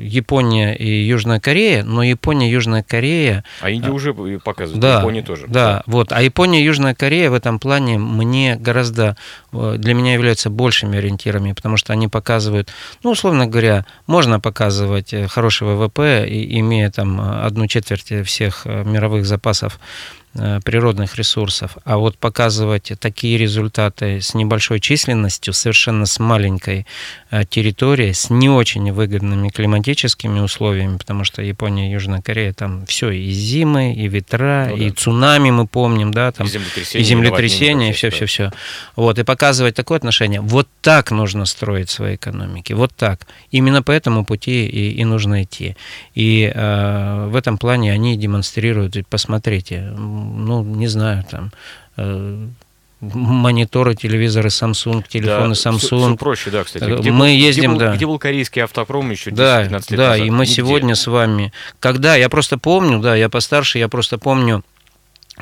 Япония 0.00 0.74
и 0.74 1.04
Южная 1.04 1.38
Корея, 1.40 1.84
но 1.84 2.02
Япония 2.02 2.48
и 2.48 2.52
Южная 2.52 2.82
Корея... 2.82 3.44
А 3.60 3.70
Индия 3.70 3.90
уже 3.90 4.12
показывает, 4.12 4.80
да, 4.80 4.98
Япония 4.98 5.22
тоже. 5.22 5.46
Да, 5.48 5.82
вот. 5.86 6.12
А 6.12 6.20
Япония 6.20 6.60
и 6.60 6.64
Южная 6.64 6.94
Корея 6.94 7.30
в 7.30 7.34
этом 7.34 7.58
плане 7.58 7.98
мне 7.98 8.56
гораздо, 8.56 9.16
для 9.52 9.94
меня 9.94 10.14
являются 10.14 10.50
большими 10.50 10.98
ориентирами, 10.98 11.52
потому 11.52 11.76
что 11.76 11.92
они 11.92 12.08
показывают, 12.08 12.72
ну, 13.02 13.10
условно 13.10 13.46
говоря, 13.46 13.86
можно 14.06 14.40
показывать 14.40 15.14
хороший 15.28 15.68
ВВП, 15.68 16.26
имея 16.28 16.90
там 16.90 17.20
одну 17.20 17.66
четверть 17.68 18.26
всех 18.26 18.64
мировых 18.66 19.26
запасов 19.26 19.78
Э, 20.23 20.23
природных 20.34 21.16
ресурсов, 21.16 21.78
а 21.84 21.96
вот 21.96 22.18
показывать 22.18 22.92
такие 22.98 23.38
результаты 23.38 24.20
с 24.20 24.34
небольшой 24.34 24.80
численностью, 24.80 25.54
совершенно 25.54 26.06
с 26.06 26.18
маленькой 26.18 26.86
э, 27.30 27.44
территорией, 27.44 28.14
с 28.14 28.30
не 28.30 28.48
очень 28.48 28.90
выгодными 28.92 29.48
климатическими 29.48 30.40
условиями, 30.40 30.96
потому 30.96 31.24
что 31.24 31.42
Япония 31.42 31.92
Южная 31.92 32.20
Корея, 32.20 32.52
там 32.52 32.84
все, 32.86 33.10
и 33.10 33.30
зимы, 33.30 33.94
и 33.94 34.08
ветра, 34.08 34.68
ну, 34.70 34.76
да. 34.76 34.84
и 34.84 34.90
цунами 34.90 35.50
мы 35.50 35.66
помним, 35.66 36.12
да, 36.12 36.32
там, 36.32 36.46
и 36.46 36.50
землетрясения, 36.50 37.02
и, 37.02 37.04
землетрясения, 37.04 37.90
и 37.90 37.92
все-все-все. 37.92 38.50
Вот, 38.96 39.18
и 39.18 39.22
показывать 39.22 39.74
такое 39.74 39.98
отношение. 39.98 40.40
Вот 40.40 40.68
так 40.80 41.10
нужно 41.10 41.46
строить 41.46 41.90
свои 41.90 42.16
экономики, 42.16 42.72
вот 42.72 42.92
так. 42.96 43.26
Именно 43.50 43.82
по 43.82 43.92
этому 43.92 44.24
пути 44.24 44.66
и, 44.66 45.00
и 45.00 45.04
нужно 45.04 45.44
идти. 45.44 45.76
И 46.14 46.50
э, 46.52 47.28
в 47.28 47.36
этом 47.36 47.58
плане 47.58 47.92
они 47.92 48.16
демонстрируют, 48.16 48.96
посмотрите, 49.08 49.92
ну, 50.24 50.62
не 50.62 50.88
знаю, 50.88 51.24
там, 51.30 51.52
э, 51.96 52.46
мониторы, 53.00 53.94
телевизоры 53.94 54.48
Samsung, 54.48 55.04
телефоны 55.08 55.54
да, 55.54 55.70
Samsung. 55.70 55.78
Все, 55.78 55.98
все 55.98 56.16
проще, 56.16 56.50
да, 56.50 56.64
кстати. 56.64 56.84
Где 56.84 57.10
мы 57.10 57.26
был, 57.26 57.26
ездим, 57.26 57.74
где 57.74 57.78
был, 57.78 57.78
да. 57.78 57.96
Где 57.96 58.06
был 58.06 58.18
корейский 58.18 58.62
автопром 58.62 59.10
еще 59.10 59.30
10-15 59.30 59.34
да, 59.34 59.62
лет 59.62 59.70
да, 59.70 59.96
назад? 59.96 60.18
И 60.18 60.30
мы 60.30 60.44
Нигде. 60.44 60.54
сегодня 60.54 60.94
с 60.94 61.06
вами... 61.06 61.52
Когда, 61.80 62.16
я 62.16 62.28
просто 62.28 62.58
помню, 62.58 63.00
да, 63.00 63.14
я 63.14 63.28
постарше, 63.28 63.78
я 63.78 63.88
просто 63.88 64.18
помню, 64.18 64.64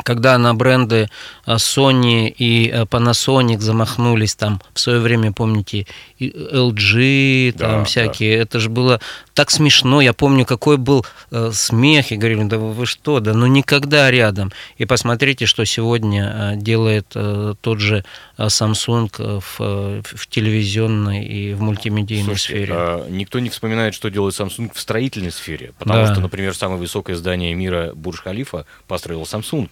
когда 0.04 0.38
на 0.38 0.54
бренды 0.54 1.08
э, 1.46 1.54
Sony 1.54 2.28
и 2.28 2.68
э, 2.68 2.82
Panasonic 2.84 3.60
замахнулись, 3.60 4.34
там 4.34 4.60
в 4.72 4.80
свое 4.80 5.00
время, 5.00 5.32
помните, 5.32 5.86
LG, 6.18 7.52
там 7.52 7.80
да, 7.80 7.84
всякие, 7.84 8.38
да. 8.38 8.42
это 8.42 8.58
же 8.58 8.70
было 8.70 9.00
так 9.34 9.50
смешно, 9.50 10.00
я 10.00 10.12
помню, 10.12 10.46
какой 10.46 10.78
был 10.78 11.04
э, 11.30 11.50
смех, 11.52 12.10
и 12.10 12.16
говорили, 12.16 12.44
да 12.44 12.58
вы 12.58 12.86
что, 12.86 13.20
да 13.20 13.34
ну 13.34 13.46
никогда 13.46 14.10
рядом. 14.10 14.50
И 14.78 14.86
посмотрите, 14.86 15.46
что 15.46 15.64
сегодня 15.64 16.54
делает 16.56 17.08
тот 17.08 17.80
же 17.80 18.04
Samsung 18.46 19.40
в, 19.40 20.02
в 20.02 20.26
телевизионной 20.28 21.24
и 21.24 21.54
в 21.54 21.62
мультимедийной 21.62 22.24
Слушайте, 22.24 22.64
сфере. 22.64 22.72
А 22.74 23.08
никто 23.08 23.38
не 23.38 23.50
вспоминает, 23.50 23.94
что 23.94 24.10
делает 24.10 24.34
Samsung 24.34 24.72
в 24.74 24.80
строительной 24.80 25.32
сфере, 25.32 25.72
потому 25.78 26.06
да. 26.06 26.12
что, 26.12 26.20
например, 26.20 26.54
самое 26.54 26.78
высокое 26.78 27.16
здание 27.16 27.54
мира 27.54 27.92
Бурж-Халифа 27.94 28.66
построил 28.86 29.22
Samsung. 29.22 29.70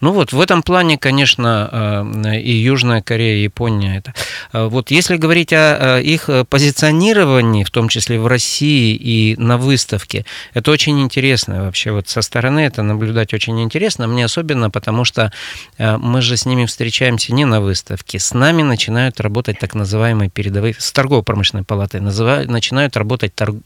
Ну 0.00 0.12
вот 0.12 0.32
в 0.32 0.40
этом 0.40 0.62
плане, 0.62 0.96
конечно, 0.96 2.04
э, 2.24 2.40
и 2.40 2.52
Южная 2.52 3.02
Корея, 3.02 3.38
и 3.38 3.42
Япония. 3.42 3.98
Это. 3.98 4.14
Э, 4.52 4.66
вот 4.66 4.90
если 4.90 5.16
говорить 5.16 5.52
о 5.52 5.98
их 5.98 6.30
позиционировании, 6.48 7.64
в 7.64 7.70
том 7.70 7.88
числе 7.88 8.20
в 8.20 8.26
России 8.26 8.94
и 8.94 9.36
на 9.38 9.58
выставке, 9.58 10.24
это 10.54 10.70
очень 10.70 11.00
интересно 11.00 11.64
вообще. 11.64 11.90
Вот 11.90 12.08
со 12.08 12.22
стороны 12.22 12.60
это 12.60 12.82
наблюдать 12.82 13.34
очень 13.34 13.60
интересно. 13.60 14.06
Мне 14.06 14.24
особенно, 14.24 14.70
потому 14.70 15.04
что 15.04 15.32
э, 15.78 15.96
мы 15.96 16.22
же 16.22 16.36
с 16.36 16.46
ними 16.46 16.66
встречаемся 16.66 17.34
не 17.34 17.44
на 17.44 17.60
выставке. 17.60 18.18
С 18.18 18.34
нами 18.34 18.62
начинают 18.62 19.20
работать 19.20 19.58
так 19.58 19.74
называемые 19.74 20.30
передовые, 20.30 20.74
с 20.78 20.92
торгово-промышленной 20.92 21.64
палатой 21.64 22.00
называют, 22.00 22.48
начинают 22.48 22.96
работать 22.96 23.34
торг, 23.34 23.56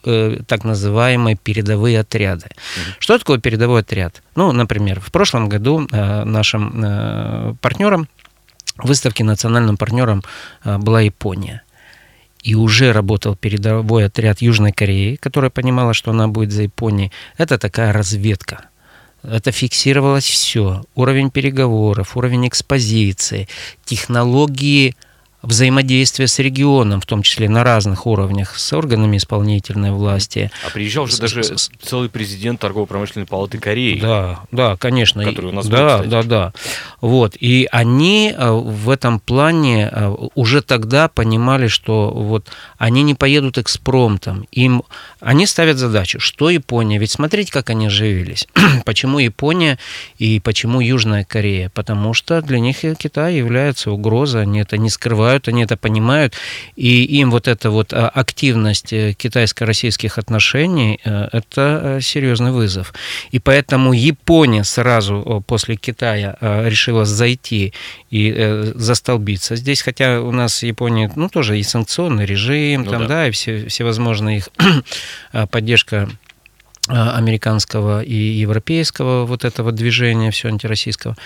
так 0.47 0.65
называемые 0.65 1.37
передовые 1.37 2.01
отряды. 2.01 2.47
Что 2.99 3.19
такое 3.19 3.39
передовой 3.39 3.81
отряд? 3.81 4.23
Ну, 4.35 4.53
например, 4.53 5.01
в 5.01 5.13
прошлом 5.13 5.49
году 5.49 5.87
нашим 6.25 6.85
э, 6.85 7.55
партнером, 7.61 8.09
выставки 8.77 9.23
национальным 9.23 9.77
партнером 9.77 10.23
э, 10.65 10.79
была 10.79 11.01
Япония. 11.01 11.63
И 12.43 12.55
уже 12.55 12.93
работал 12.93 13.37
передовой 13.37 14.07
отряд 14.07 14.43
Южной 14.43 14.73
Кореи, 14.73 15.17
которая 15.17 15.51
понимала, 15.51 15.95
что 15.95 16.11
она 16.11 16.27
будет 16.27 16.51
за 16.51 16.63
Японией. 16.63 17.13
Это 17.39 17.57
такая 17.59 17.93
разведка. 17.93 18.67
Это 19.23 19.53
фиксировалось 19.53 20.25
все. 20.25 20.83
Уровень 20.97 21.31
переговоров, 21.31 22.17
уровень 22.17 22.49
экспозиции, 22.49 23.49
технологии 23.85 24.97
взаимодействие 25.43 26.29
с 26.29 26.39
регионом, 26.39 27.01
в 27.01 27.07
том 27.07 27.23
числе 27.23 27.49
на 27.49 27.65
разных 27.65 28.07
уровнях, 28.07 28.59
с 28.59 28.73
органами 28.73 29.17
исполнительной 29.17 29.91
власти. 29.91 30.51
А 30.67 30.71
приезжал 30.71 31.07
же 31.07 31.19
даже 31.19 31.43
целый 31.83 32.09
президент 32.09 32.61
торгово-промышленной 32.61 33.27
палаты 33.27 33.59
Кореи. 33.59 34.01
Да, 34.01 34.41
да, 34.53 34.77
конечно. 34.77 35.25
Который 35.25 35.47
у 35.47 35.55
нас 35.55 35.67
да, 35.67 35.99
был, 35.99 36.07
да, 36.07 36.23
да. 36.23 36.53
Вот. 37.01 37.37
И 37.39 37.69
они 37.73 38.33
э, 38.37 38.51
в 38.51 38.91
этом 38.91 39.21
плане 39.21 39.89
э, 39.91 40.15
уже 40.35 40.63
тогда 40.63 41.09
понимали, 41.09 41.67
что 41.67 42.11
вот 42.11 42.49
они 42.79 43.03
не 43.03 43.15
поедут 43.15 43.59
экспромтом. 43.59 44.47
Им 44.53 44.83
они 45.21 45.47
ставят 45.47 45.79
задачу, 45.79 46.21
что 46.21 46.51
Япония, 46.51 46.99
ведь 46.99 47.11
смотрите, 47.11 47.53
как 47.53 47.71
они 47.71 47.87
оживились. 47.87 48.47
почему 48.85 49.19
Япония 49.19 49.79
и 50.19 50.41
почему 50.41 50.81
Южная 50.81 51.25
Корея? 51.25 51.71
Потому 51.75 52.15
что 52.15 52.43
для 52.43 52.59
них 52.59 52.79
Китай 52.99 53.37
является 53.37 53.91
угрозой, 53.91 54.43
они 54.43 54.61
это 54.61 54.79
не 54.79 54.91
скрывают, 54.91 55.32
они 55.49 55.63
это 55.63 55.77
понимают, 55.77 56.35
и 56.77 57.05
им 57.05 57.31
вот 57.31 57.49
эта 57.49 57.71
вот 57.71 57.93
а, 57.93 58.09
активность 58.09 58.93
э, 58.93 59.13
китайско-российских 59.13 60.19
отношений 60.19 61.01
э,– 61.05 61.29
это 61.33 61.81
э, 61.83 62.01
серьезный 62.01 62.53
вызов. 62.53 62.93
И 63.31 63.39
поэтому 63.39 63.93
Япония 63.93 64.65
сразу 64.65 65.45
после 65.47 65.77
Китая 65.77 66.37
решила 66.41 67.05
зайти 67.05 67.73
и 68.11 68.73
застолбиться 68.75 69.57
здесь, 69.57 69.83
хотя 69.83 70.21
у 70.21 70.33
нас 70.33 70.63
Япония, 70.63 71.11
ну, 71.17 71.29
тоже 71.29 71.59
и 71.59 71.63
санкционный 71.63 72.27
режим, 72.27 72.83
ну, 72.83 72.91
там, 72.91 73.03
да. 73.03 73.09
да, 73.09 73.29
и 73.29 73.31
все, 73.31 73.67
всевозможные 73.67 74.39
их 74.39 74.49
поддержка 75.51 76.09
американского 76.89 78.03
и 78.03 78.15
европейского 78.15 79.25
вот 79.25 79.45
этого 79.45 79.71
движения, 79.71 80.31
все 80.31 80.49
антироссийского, 80.49 81.17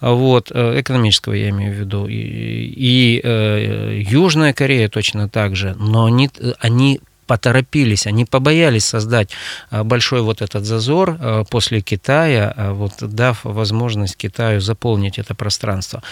вот, 0.00 0.52
экономического 0.52 1.32
я 1.32 1.50
имею 1.50 1.74
в 1.74 1.76
виду, 1.76 2.06
и, 2.06 2.14
и 2.14 3.20
э, 3.22 4.02
Южная 4.06 4.52
Корея 4.52 4.88
точно 4.88 5.28
так 5.28 5.56
же, 5.56 5.74
но 5.78 6.04
они, 6.04 6.30
они 6.60 7.00
поторопились, 7.30 8.08
они 8.08 8.24
побоялись 8.24 8.84
создать 8.84 9.30
а, 9.70 9.84
большой 9.84 10.20
вот 10.22 10.42
этот 10.42 10.64
зазор 10.64 11.16
а, 11.20 11.44
после 11.44 11.80
Китая, 11.80 12.52
а, 12.56 12.72
вот 12.72 12.94
дав 13.00 13.38
возможность 13.44 14.16
Китаю 14.16 14.60
заполнить 14.60 15.16
это 15.20 15.36
пространство. 15.36 16.02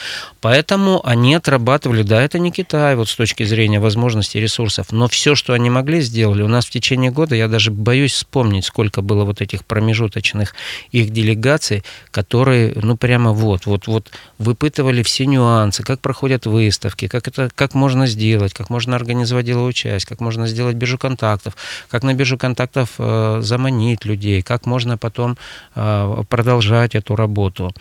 Поэтому 0.41 1.05
они 1.05 1.35
отрабатывали, 1.35 2.05
да, 2.05 2.23
это 2.23 2.39
не 2.39 2.53
Китай, 2.53 2.95
вот 2.95 3.09
с 3.09 3.17
точки 3.17 3.43
зрения 3.43 3.81
возможностей 3.81 4.39
ресурсов, 4.39 4.93
но 4.93 5.09
все, 5.09 5.35
что 5.35 5.55
они 5.55 5.71
могли, 5.71 6.03
сделали. 6.03 6.43
У 6.43 6.49
нас 6.49 6.67
в 6.67 6.71
течение 6.71 7.11
года, 7.11 7.35
я 7.35 7.49
даже 7.49 7.73
боюсь 7.73 8.13
вспомнить, 8.13 8.65
сколько 8.65 9.03
было 9.03 9.25
вот 9.25 9.41
этих 9.41 9.65
промежуточных 9.65 10.55
их 10.93 11.11
делегаций, 11.11 11.83
которые, 12.13 12.75
ну, 12.77 12.97
прямо 12.97 13.33
вот, 13.33 13.67
вот, 13.67 13.89
вот 13.89 14.13
выпытывали 14.39 15.03
все 15.03 15.27
нюансы, 15.27 15.83
как 15.83 15.99
проходят 15.99 16.47
выставки, 16.47 17.09
как 17.09 17.27
это, 17.27 17.51
как 17.57 17.75
можно 17.75 18.07
сделать, 18.07 18.55
как 18.55 18.71
можно 18.71 18.95
организовать 18.95 19.47
деловую 19.47 19.73
часть, 19.73 20.07
как 20.07 20.21
можно 20.21 20.47
сделать 20.47 20.77
биржу 20.77 20.97
контактов, 21.09 21.57
как 21.91 22.05
на 22.05 22.15
биржу 22.15 22.37
контактов 22.37 22.89
э, 22.99 23.41
заманить 23.43 24.05
людей, 24.05 24.43
как 24.43 24.67
можно 24.67 24.99
потом 24.99 25.37
э, 25.75 26.25
продолжать 26.29 26.95
эту 26.95 27.17
работу. 27.17 27.73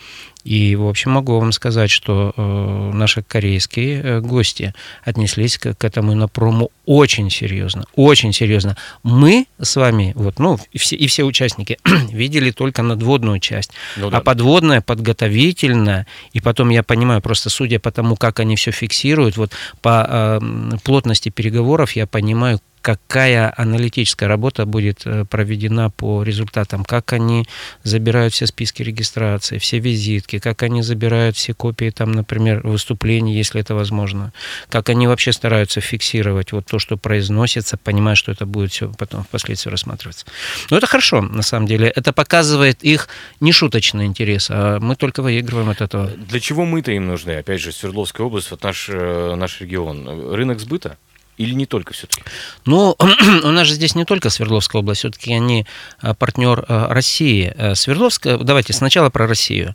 И, 0.48 0.76
в 0.76 0.86
общем, 0.86 1.10
могу 1.10 1.38
вам 1.38 1.52
сказать, 1.52 1.90
что 1.90 2.32
э, 2.36 2.90
наши 2.94 3.22
корейские 3.22 4.00
э, 4.02 4.20
гости 4.20 4.72
отнеслись 5.04 5.58
к, 5.58 5.74
к 5.74 5.84
этому 5.84 6.12
инопрому 6.12 6.70
очень 6.86 7.30
серьезно, 7.30 7.84
очень 7.94 8.32
серьезно. 8.32 8.76
Мы 9.02 9.46
с 9.60 9.76
вами, 9.76 10.12
вот, 10.16 10.38
ну, 10.38 10.58
и 10.72 10.78
все, 10.78 10.96
и 10.96 11.06
все 11.06 11.24
участники 11.24 11.76
видели 12.12 12.50
только 12.50 12.82
надводную 12.82 13.40
часть, 13.40 13.72
ну, 13.96 14.10
да. 14.10 14.18
а 14.18 14.20
подводная, 14.20 14.80
подготовительная, 14.80 16.06
и 16.32 16.40
потом 16.40 16.70
я 16.70 16.82
понимаю, 16.82 17.20
просто 17.20 17.50
судя 17.50 17.78
по 17.78 17.90
тому, 17.90 18.16
как 18.16 18.40
они 18.40 18.56
все 18.56 18.70
фиксируют, 18.70 19.36
вот 19.36 19.52
по 19.82 20.06
э, 20.08 20.40
плотности 20.82 21.28
переговоров 21.28 21.92
я 21.92 22.06
понимаю, 22.06 22.58
какая 22.80 23.52
аналитическая 23.56 24.26
работа 24.26 24.66
будет 24.66 25.02
э, 25.04 25.24
проведена 25.24 25.90
по 25.90 26.22
результатам, 26.22 26.84
как 26.84 27.12
они 27.12 27.44
забирают 27.82 28.34
все 28.34 28.46
списки 28.46 28.82
регистрации, 28.82 29.58
все 29.58 29.78
визитки, 29.78 30.38
как 30.38 30.62
они 30.62 30.82
забирают 30.82 31.36
все 31.36 31.54
копии, 31.54 31.90
там, 31.90 32.12
например, 32.12 32.66
выступлений, 32.66 33.34
если 33.34 33.60
это 33.60 33.74
возможно, 33.74 34.32
как 34.68 34.88
они 34.88 35.06
вообще 35.06 35.32
стараются 35.32 35.80
фиксировать 35.80 36.52
вот 36.52 36.66
то, 36.66 36.78
что 36.78 36.96
произносится, 36.96 37.76
понимая, 37.76 38.14
что 38.14 38.32
это 38.32 38.46
будет 38.46 38.72
все 38.72 38.92
потом 38.98 39.24
впоследствии 39.24 39.70
рассматриваться. 39.70 40.26
Но 40.70 40.76
это 40.76 40.86
хорошо, 40.86 41.22
на 41.22 41.42
самом 41.42 41.66
деле. 41.66 41.88
Это 41.88 42.12
показывает 42.12 42.82
их 42.82 43.08
нешуточный 43.40 44.06
интерес, 44.06 44.48
а 44.50 44.78
мы 44.80 44.96
только 44.96 45.22
выигрываем 45.22 45.70
от 45.70 45.80
этого. 45.80 46.06
Для 46.08 46.40
чего 46.40 46.64
мы-то 46.64 46.92
им 46.92 47.06
нужны? 47.06 47.32
Опять 47.32 47.60
же, 47.60 47.72
Свердловская 47.72 48.26
область, 48.26 48.50
вот 48.50 48.62
наш, 48.62 48.88
э, 48.88 49.34
наш 49.36 49.60
регион. 49.60 50.32
Рынок 50.34 50.60
сбыта? 50.60 50.96
Или 51.38 51.54
не 51.54 51.66
только 51.66 51.94
все-таки? 51.94 52.22
Ну, 52.66 52.96
у 53.44 53.48
нас 53.48 53.66
же 53.66 53.74
здесь 53.74 53.94
не 53.94 54.04
только 54.04 54.28
Свердловская 54.28 54.80
область, 54.80 55.00
все-таки 55.00 55.32
они 55.32 55.66
а, 56.00 56.14
партнер 56.14 56.64
а, 56.68 56.92
России. 56.92 57.52
Э, 57.56 57.74
Свердловская, 57.74 58.36
давайте 58.36 58.72
сначала 58.72 59.08
про 59.08 59.26
Россию. 59.26 59.74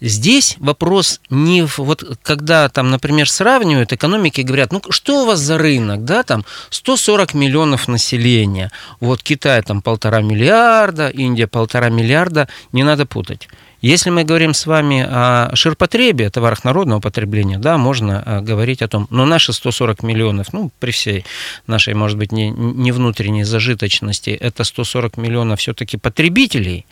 Здесь 0.00 0.56
вопрос 0.58 1.20
не 1.30 1.64
в, 1.64 1.78
вот 1.78 2.02
когда 2.22 2.68
там, 2.68 2.90
например, 2.90 3.30
сравнивают 3.30 3.92
экономики 3.92 4.40
и 4.40 4.44
говорят, 4.44 4.72
ну 4.72 4.82
что 4.90 5.22
у 5.22 5.26
вас 5.26 5.38
за 5.38 5.58
рынок, 5.58 6.04
да, 6.04 6.24
там 6.24 6.44
140 6.70 7.34
миллионов 7.34 7.86
населения, 7.86 8.72
вот 8.98 9.22
Китай 9.22 9.62
там 9.62 9.80
полтора 9.80 10.20
миллиарда, 10.20 11.08
Индия 11.08 11.46
полтора 11.46 11.88
миллиарда, 11.88 12.48
не 12.72 12.82
надо 12.82 13.06
путать. 13.06 13.48
Если 13.82 14.10
мы 14.10 14.22
говорим 14.22 14.54
с 14.54 14.66
вами 14.66 15.04
о 15.08 15.50
ширпотребе, 15.54 16.30
товарах 16.30 16.62
народного 16.62 17.00
потребления, 17.00 17.58
да, 17.58 17.78
можно 17.78 18.22
э, 18.24 18.40
говорить 18.40 18.80
о 18.80 18.86
том, 18.86 19.08
но 19.10 19.26
наши 19.26 19.52
140 19.52 20.04
миллионов, 20.04 20.52
ну, 20.52 20.70
при 20.78 20.92
всей 20.92 21.24
нашей, 21.66 21.94
может 21.94 22.16
быть, 22.16 22.30
не, 22.30 22.50
не 22.50 22.92
внутренней 22.92 23.42
зажиточности, 23.42 24.30
это 24.30 24.62
140 24.62 25.16
миллионов 25.16 25.58
все-таки 25.58 25.96
потребителей 25.96 26.86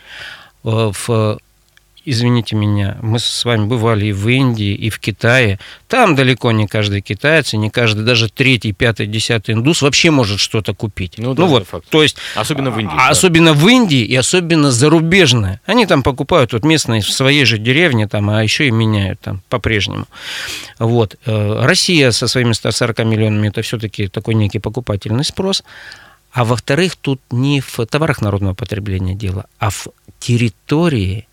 э, 0.65 0.93
в 0.93 1.39
извините 2.05 2.57
меня, 2.57 2.97
мы 3.03 3.19
с 3.19 3.45
вами 3.45 3.67
бывали 3.67 4.07
и 4.07 4.13
в 4.13 4.29
Индии, 4.29 4.75
и 4.75 4.91
в 4.91 4.99
Китае. 4.99 5.59
Там 5.89 6.15
далеко 6.15 6.53
не 6.53 6.67
каждый 6.67 7.01
китаец, 7.01 7.55
и 7.55 7.57
не 7.57 7.71
каждый, 7.71 8.05
даже 8.05 8.29
третий, 8.29 8.73
пятый, 8.73 9.07
десятый 9.07 9.55
индус 9.55 9.83
вообще 9.83 10.11
может 10.11 10.41
что-то 10.41 10.75
купить. 10.75 11.15
Ну, 11.19 11.35
да, 11.35 11.43
ну 11.43 11.49
вот, 11.49 11.67
факт. 11.67 11.87
то 11.89 12.03
есть... 12.03 12.17
Особенно 12.35 12.71
в 12.71 12.79
Индии. 12.79 12.95
А, 12.95 12.97
да. 12.97 13.09
Особенно 13.09 13.53
в 13.53 13.69
Индии 13.69 14.03
и 14.03 14.17
особенно 14.17 14.71
зарубежные. 14.71 15.61
Они 15.67 15.87
там 15.87 16.03
покупают 16.03 16.53
вот 16.53 16.65
местные 16.65 17.03
в 17.03 17.11
своей 17.11 17.45
же 17.45 17.59
деревне, 17.59 18.09
там, 18.09 18.31
а 18.31 18.43
еще 18.43 18.67
и 18.67 18.71
меняют 18.71 19.21
там 19.21 19.43
по-прежнему. 19.49 20.07
Вот. 20.79 21.17
Э, 21.27 21.65
Россия 21.65 22.11
со 22.11 22.29
своими 22.29 22.53
140 22.53 22.99
миллионами, 23.01 23.49
это 23.49 23.63
все-таки 23.63 24.09
такой 24.09 24.35
некий 24.35 24.59
покупательный 24.59 25.25
спрос. 25.25 25.63
А 26.33 26.45
во-вторых, 26.45 26.97
тут 26.97 27.21
не 27.31 27.61
в 27.61 27.85
товарах 27.87 28.21
народного 28.21 28.55
потребления 28.55 29.15
дело, 29.15 29.47
а 29.59 29.71
в 29.71 29.89
территории 30.21 31.27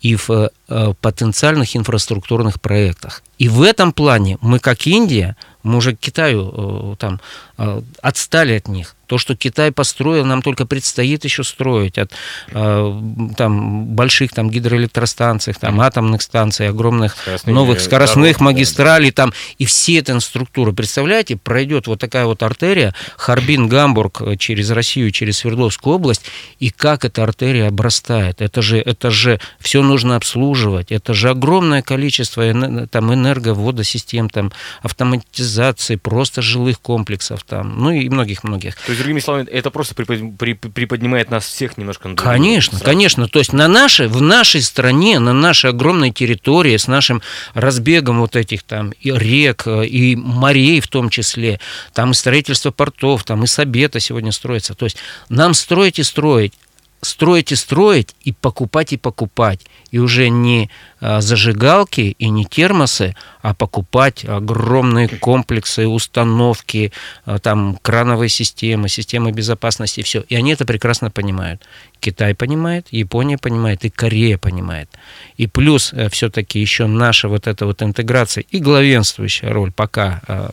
и 0.00 0.16
в 0.16 0.30
э, 0.30 0.94
потенциальных 1.00 1.76
инфраструктурных 1.76 2.60
проектах. 2.60 3.22
И 3.38 3.48
в 3.48 3.62
этом 3.62 3.92
плане 3.92 4.38
мы, 4.40 4.58
как 4.58 4.86
Индия, 4.86 5.36
мы 5.62 5.76
уже 5.76 5.96
к 5.96 6.00
Китаю 6.00 6.92
э, 6.92 6.96
там 6.98 7.20
э, 7.58 7.82
отстали 8.02 8.56
от 8.56 8.68
них. 8.68 8.94
То, 9.08 9.16
что 9.16 9.34
Китай 9.34 9.72
построил, 9.72 10.24
нам 10.26 10.42
только 10.42 10.66
предстоит 10.66 11.24
еще 11.24 11.42
строить 11.42 11.96
от 11.96 12.12
э, 12.50 13.00
там, 13.36 13.86
больших 13.86 14.32
там, 14.32 14.50
гидроэлектростанций, 14.50 15.54
там, 15.54 15.80
атомных 15.80 16.20
станций, 16.20 16.68
огромных 16.68 17.16
скоростных 17.16 17.54
новых 17.54 17.80
скоростных 17.80 18.36
дорог, 18.36 18.40
магистралей. 18.40 19.10
Там, 19.10 19.32
и 19.56 19.64
все 19.64 19.98
эта 19.98 20.20
структура, 20.20 20.72
представляете, 20.72 21.36
пройдет 21.36 21.86
вот 21.86 21.98
такая 21.98 22.26
вот 22.26 22.42
артерия 22.42 22.94
Харбин-Гамбург 23.16 24.36
через 24.36 24.70
Россию, 24.70 25.10
через 25.10 25.38
Свердловскую 25.38 25.96
область, 25.96 26.22
и 26.58 26.68
как 26.68 27.06
эта 27.06 27.22
артерия 27.22 27.68
обрастает. 27.68 28.42
Это 28.42 28.60
же, 28.60 28.78
это 28.78 29.10
же 29.10 29.40
все 29.58 29.82
нужно 29.82 30.16
обслуживать. 30.16 30.92
Это 30.92 31.14
же 31.14 31.30
огромное 31.30 31.80
количество 31.80 32.44
там, 32.90 33.14
энерговодосистем, 33.14 34.28
там, 34.28 34.52
автоматизации, 34.82 35.96
просто 35.96 36.42
жилых 36.42 36.78
комплексов, 36.80 37.42
там, 37.44 37.78
ну 37.78 37.90
и 37.90 38.08
многих-многих. 38.10 38.76
То 38.76 38.92
есть, 38.92 38.97
другими 38.98 39.20
словами, 39.20 39.48
это 39.48 39.70
просто 39.70 39.94
приподнимает 39.94 41.30
нас 41.30 41.46
всех 41.46 41.76
немножко 41.78 42.08
на 42.08 42.16
Конечно, 42.16 42.78
конечно. 42.80 43.28
То 43.28 43.38
есть 43.38 43.52
на 43.52 43.68
нашей, 43.68 44.08
в 44.08 44.20
нашей 44.20 44.62
стране, 44.62 45.18
на 45.18 45.32
нашей 45.32 45.70
огромной 45.70 46.10
территории, 46.10 46.76
с 46.76 46.86
нашим 46.86 47.22
разбегом 47.54 48.20
вот 48.20 48.36
этих 48.36 48.62
там 48.62 48.92
и 49.00 49.10
рек, 49.10 49.66
и 49.66 50.16
морей 50.16 50.80
в 50.80 50.88
том 50.88 51.10
числе, 51.10 51.60
там 51.92 52.12
и 52.12 52.14
строительство 52.14 52.70
портов, 52.70 53.24
там 53.24 53.44
и 53.44 53.46
Сабета 53.46 54.00
сегодня 54.00 54.32
строится. 54.32 54.74
То 54.74 54.84
есть 54.84 54.96
нам 55.28 55.54
строить 55.54 55.98
и 55.98 56.02
строить 56.02 56.52
строить 57.00 57.52
и 57.52 57.56
строить, 57.56 58.14
и 58.22 58.32
покупать 58.32 58.92
и 58.92 58.96
покупать. 58.96 59.60
И 59.90 59.98
уже 59.98 60.28
не 60.28 60.70
а, 61.00 61.20
зажигалки 61.20 62.16
и 62.18 62.28
не 62.28 62.44
термосы, 62.44 63.14
а 63.40 63.54
покупать 63.54 64.24
огромные 64.24 65.08
комплексы, 65.08 65.86
установки, 65.86 66.92
а, 67.24 67.38
там 67.38 67.78
крановые 67.82 68.28
системы, 68.28 68.88
системы 68.88 69.30
безопасности, 69.32 70.02
все. 70.02 70.24
И 70.28 70.34
они 70.34 70.52
это 70.52 70.64
прекрасно 70.64 71.10
понимают. 71.10 71.62
Китай 72.00 72.34
понимает, 72.34 72.88
Япония 72.90 73.38
понимает, 73.38 73.84
и 73.84 73.90
Корея 73.90 74.38
понимает. 74.38 74.88
И 75.36 75.46
плюс 75.46 75.92
э, 75.92 76.08
все-таки 76.10 76.60
еще 76.60 76.86
наша 76.86 77.28
вот 77.28 77.46
эта 77.46 77.66
вот 77.66 77.82
интеграция 77.82 78.44
и 78.50 78.58
главенствующая 78.58 79.50
роль 79.50 79.72
пока 79.72 80.20
а, 80.26 80.50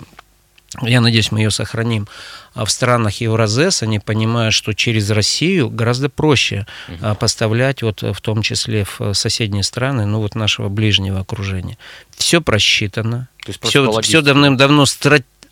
я 0.82 1.02
надеюсь, 1.02 1.32
мы 1.32 1.40
ее 1.40 1.52
сохраним. 1.52 2.08
А 2.54 2.66
в 2.66 2.72
странах 2.72 3.22
Евразес 3.22 3.84
они 3.84 4.00
понимают, 4.00 4.54
что 4.54 4.74
через 4.74 5.10
Россию 5.10 5.70
гораздо 5.70 6.10
проще 6.10 6.66
угу. 6.88 7.16
поставлять, 7.16 7.82
вот 7.82 8.02
в 8.02 8.22
том 8.22 8.42
числе 8.42 8.86
в 8.86 9.14
соседние 9.14 9.64
страны, 9.64 10.06
ну 10.06 10.20
вот 10.20 10.36
нашего 10.36 10.70
ближнего 10.70 11.20
окружения. 11.20 11.78
Все 12.16 12.42
просчитано, 12.42 13.28
все, 13.62 14.02
все 14.02 14.22
давным-давно 14.22 14.86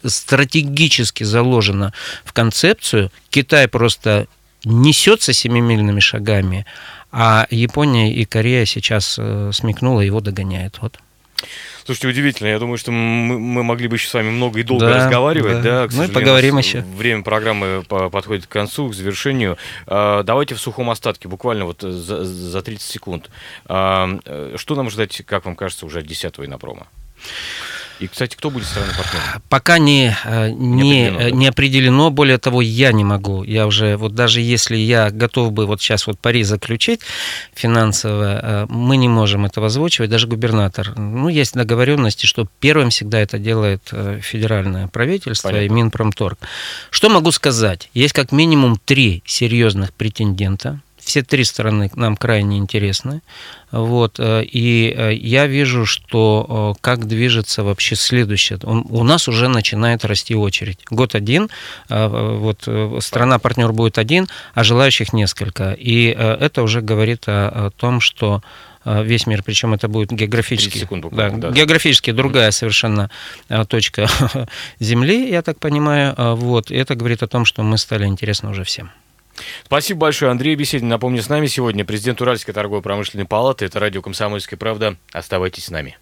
стратегически 0.06 1.24
заложено 1.24 1.94
в 2.24 2.34
концепцию. 2.34 3.12
Китай 3.30 3.68
просто 3.68 4.28
несется 4.66 5.34
семимильными 5.34 6.00
шагами, 6.00 6.66
а 7.12 7.48
Япония 7.50 8.14
и 8.14 8.26
Корея 8.26 8.66
сейчас 8.66 9.18
э, 9.20 9.52
смекнула, 9.54 10.02
его 10.02 10.20
догоняет. 10.20 10.80
Вот. 10.82 11.00
Слушайте, 11.86 12.08
удивительно. 12.08 12.48
Я 12.48 12.60
думаю, 12.60 12.78
что 12.78 12.92
мы, 12.92 13.38
мы 13.40 13.64
могли 13.64 13.88
бы 13.88 13.98
еще 13.98 14.08
с 14.08 14.14
вами 14.14 14.30
много 14.30 14.60
и 14.60 14.64
долго 14.64 14.86
да, 14.86 14.98
разговаривать. 14.98 15.62
Да, 15.62 15.88
да. 15.88 15.96
ну 15.96 16.04
и 16.04 16.08
поговорим 16.08 16.58
еще. 16.58 16.82
Время 16.82 17.24
программы 17.24 17.84
подходит 17.84 18.46
к 18.46 18.50
концу, 18.50 18.90
к 18.90 18.94
завершению. 18.94 19.58
А, 19.86 20.24
давайте 20.24 20.56
в 20.56 20.62
сухом 20.62 20.90
остатке, 20.90 21.28
буквально 21.28 21.66
вот 21.66 21.82
за, 21.82 22.24
за 22.24 22.62
30 22.62 22.82
секунд. 22.82 23.30
А, 23.66 24.10
э, 24.26 24.56
что 24.58 24.76
нам 24.76 24.90
ждать, 24.90 25.24
как 25.26 25.46
вам 25.46 25.56
кажется, 25.56 25.86
уже 25.86 26.00
от 26.00 26.08
10 26.08 26.40
и 26.40 26.48
на 26.48 26.58
промо? 26.58 26.88
И, 28.04 28.08
кстати, 28.08 28.36
кто 28.36 28.49
будет 28.49 28.68
стороной 28.68 28.93
партнера? 28.95 29.41
Пока 29.47 29.78
не, 29.78 30.14
э, 30.26 30.49
не, 30.49 30.82
не, 30.82 31.08
определено, 31.08 31.38
не 31.38 31.47
определено. 31.47 32.10
Более 32.10 32.38
того, 32.38 32.62
я 32.62 32.91
не 32.91 33.06
могу. 33.06 33.43
Я 33.43 33.66
уже, 33.66 33.95
вот 33.95 34.14
даже 34.14 34.41
если 34.41 34.76
я 34.76 35.10
готов 35.10 35.54
бы 35.54 35.66
вот 35.66 35.82
сейчас 35.82 36.06
вот 36.06 36.20
пари 36.20 36.43
заключить 36.43 36.99
финансово, 37.54 38.39
э, 38.43 38.66
мы 38.68 38.97
не 38.97 39.08
можем 39.08 39.45
этого 39.45 39.68
озвучивать, 39.68 40.10
даже 40.10 40.28
губернатор. 40.28 40.93
Ну, 40.97 41.30
есть 41.30 41.54
договоренности, 41.54 42.26
что 42.26 42.45
первым 42.60 42.89
всегда 42.89 43.20
это 43.20 43.39
делает 43.39 43.84
э, 43.93 44.20
федеральное 44.22 44.88
правительство 44.89 45.47
Понятно. 45.47 45.66
и 45.66 45.70
Минпромторг. 45.70 46.39
Что 46.89 47.08
могу 47.08 47.32
сказать? 47.32 47.89
Есть 47.93 48.14
как 48.14 48.34
минимум 48.34 48.78
три 48.84 49.24
серьезных 49.26 49.93
претендента 49.93 50.82
все 51.04 51.22
три 51.22 51.43
стороны 51.43 51.91
нам 51.95 52.16
крайне 52.16 52.58
интересны. 52.58 53.22
Вот, 53.72 54.20
э, 54.20 54.43
и 54.43 54.93
э, 54.95 55.14
я 55.16 55.47
вижу, 55.47 55.86
что 55.88 56.76
э, 56.76 56.80
как 56.82 57.08
движется 57.08 57.64
вообще 57.64 57.95
следующее. 57.95 58.60
У 58.64 59.04
нас 59.04 59.28
уже 59.28 59.47
начинает 59.47 60.06
расти 60.06 60.36
очередь. 60.36 60.80
Год 60.91 61.16
один, 61.16 61.49
вот 61.89 62.68
страна-партнер 62.99 63.72
будет 63.74 63.97
один, 63.97 64.28
а 64.54 64.64
желающих 64.64 65.12
несколько. 65.12 65.72
И 65.72 66.06
это 66.06 66.62
уже 66.62 66.82
говорит 66.82 67.24
о, 67.28 67.68
о 67.68 67.70
том, 67.72 67.99
что 67.99 68.43
весь 68.86 69.28
мир, 69.28 69.43
причем 69.43 69.74
это 69.74 69.88
будет 69.88 70.12
географически, 70.12 70.78
секунд 70.78 71.06
да, 71.12 71.30
да. 71.30 71.51
географически 71.51 72.12
другая 72.12 72.51
совершенно 72.51 73.10
точка 73.70 74.08
Земли, 74.80 75.30
я 75.30 75.41
так 75.41 75.60
понимаю, 75.60 76.14
вот, 76.18 76.70
и 76.70 76.76
это 76.76 76.95
говорит 76.95 77.24
о 77.24 77.28
том, 77.28 77.45
что 77.45 77.64
мы 77.64 77.78
стали 77.78 78.06
интересны 78.06 78.49
уже 78.49 78.64
всем. 78.64 78.91
Спасибо 79.66 80.02
большое, 80.02 80.32
Андрей 80.32 80.56
Беседин. 80.56 80.88
Напомню, 80.88 81.22
с 81.22 81.30
нами 81.30 81.48
сегодня 81.48 81.86
президент 81.86 82.22
Уральской 82.22 82.54
торгово-промышленной 82.54 83.26
палаты. 83.26 83.66
Это 83.66 83.80
радио 83.80 84.02
«Комсомольская 84.02 84.58
правда». 84.58 84.98
Оставайтесь 85.12 85.66
с 85.66 85.70
нами. 85.70 85.98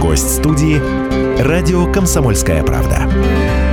Гость 0.00 0.36
студии 0.36 0.80
«Радио 1.42 1.92
Комсомольская 1.92 2.62
правда». 2.62 3.67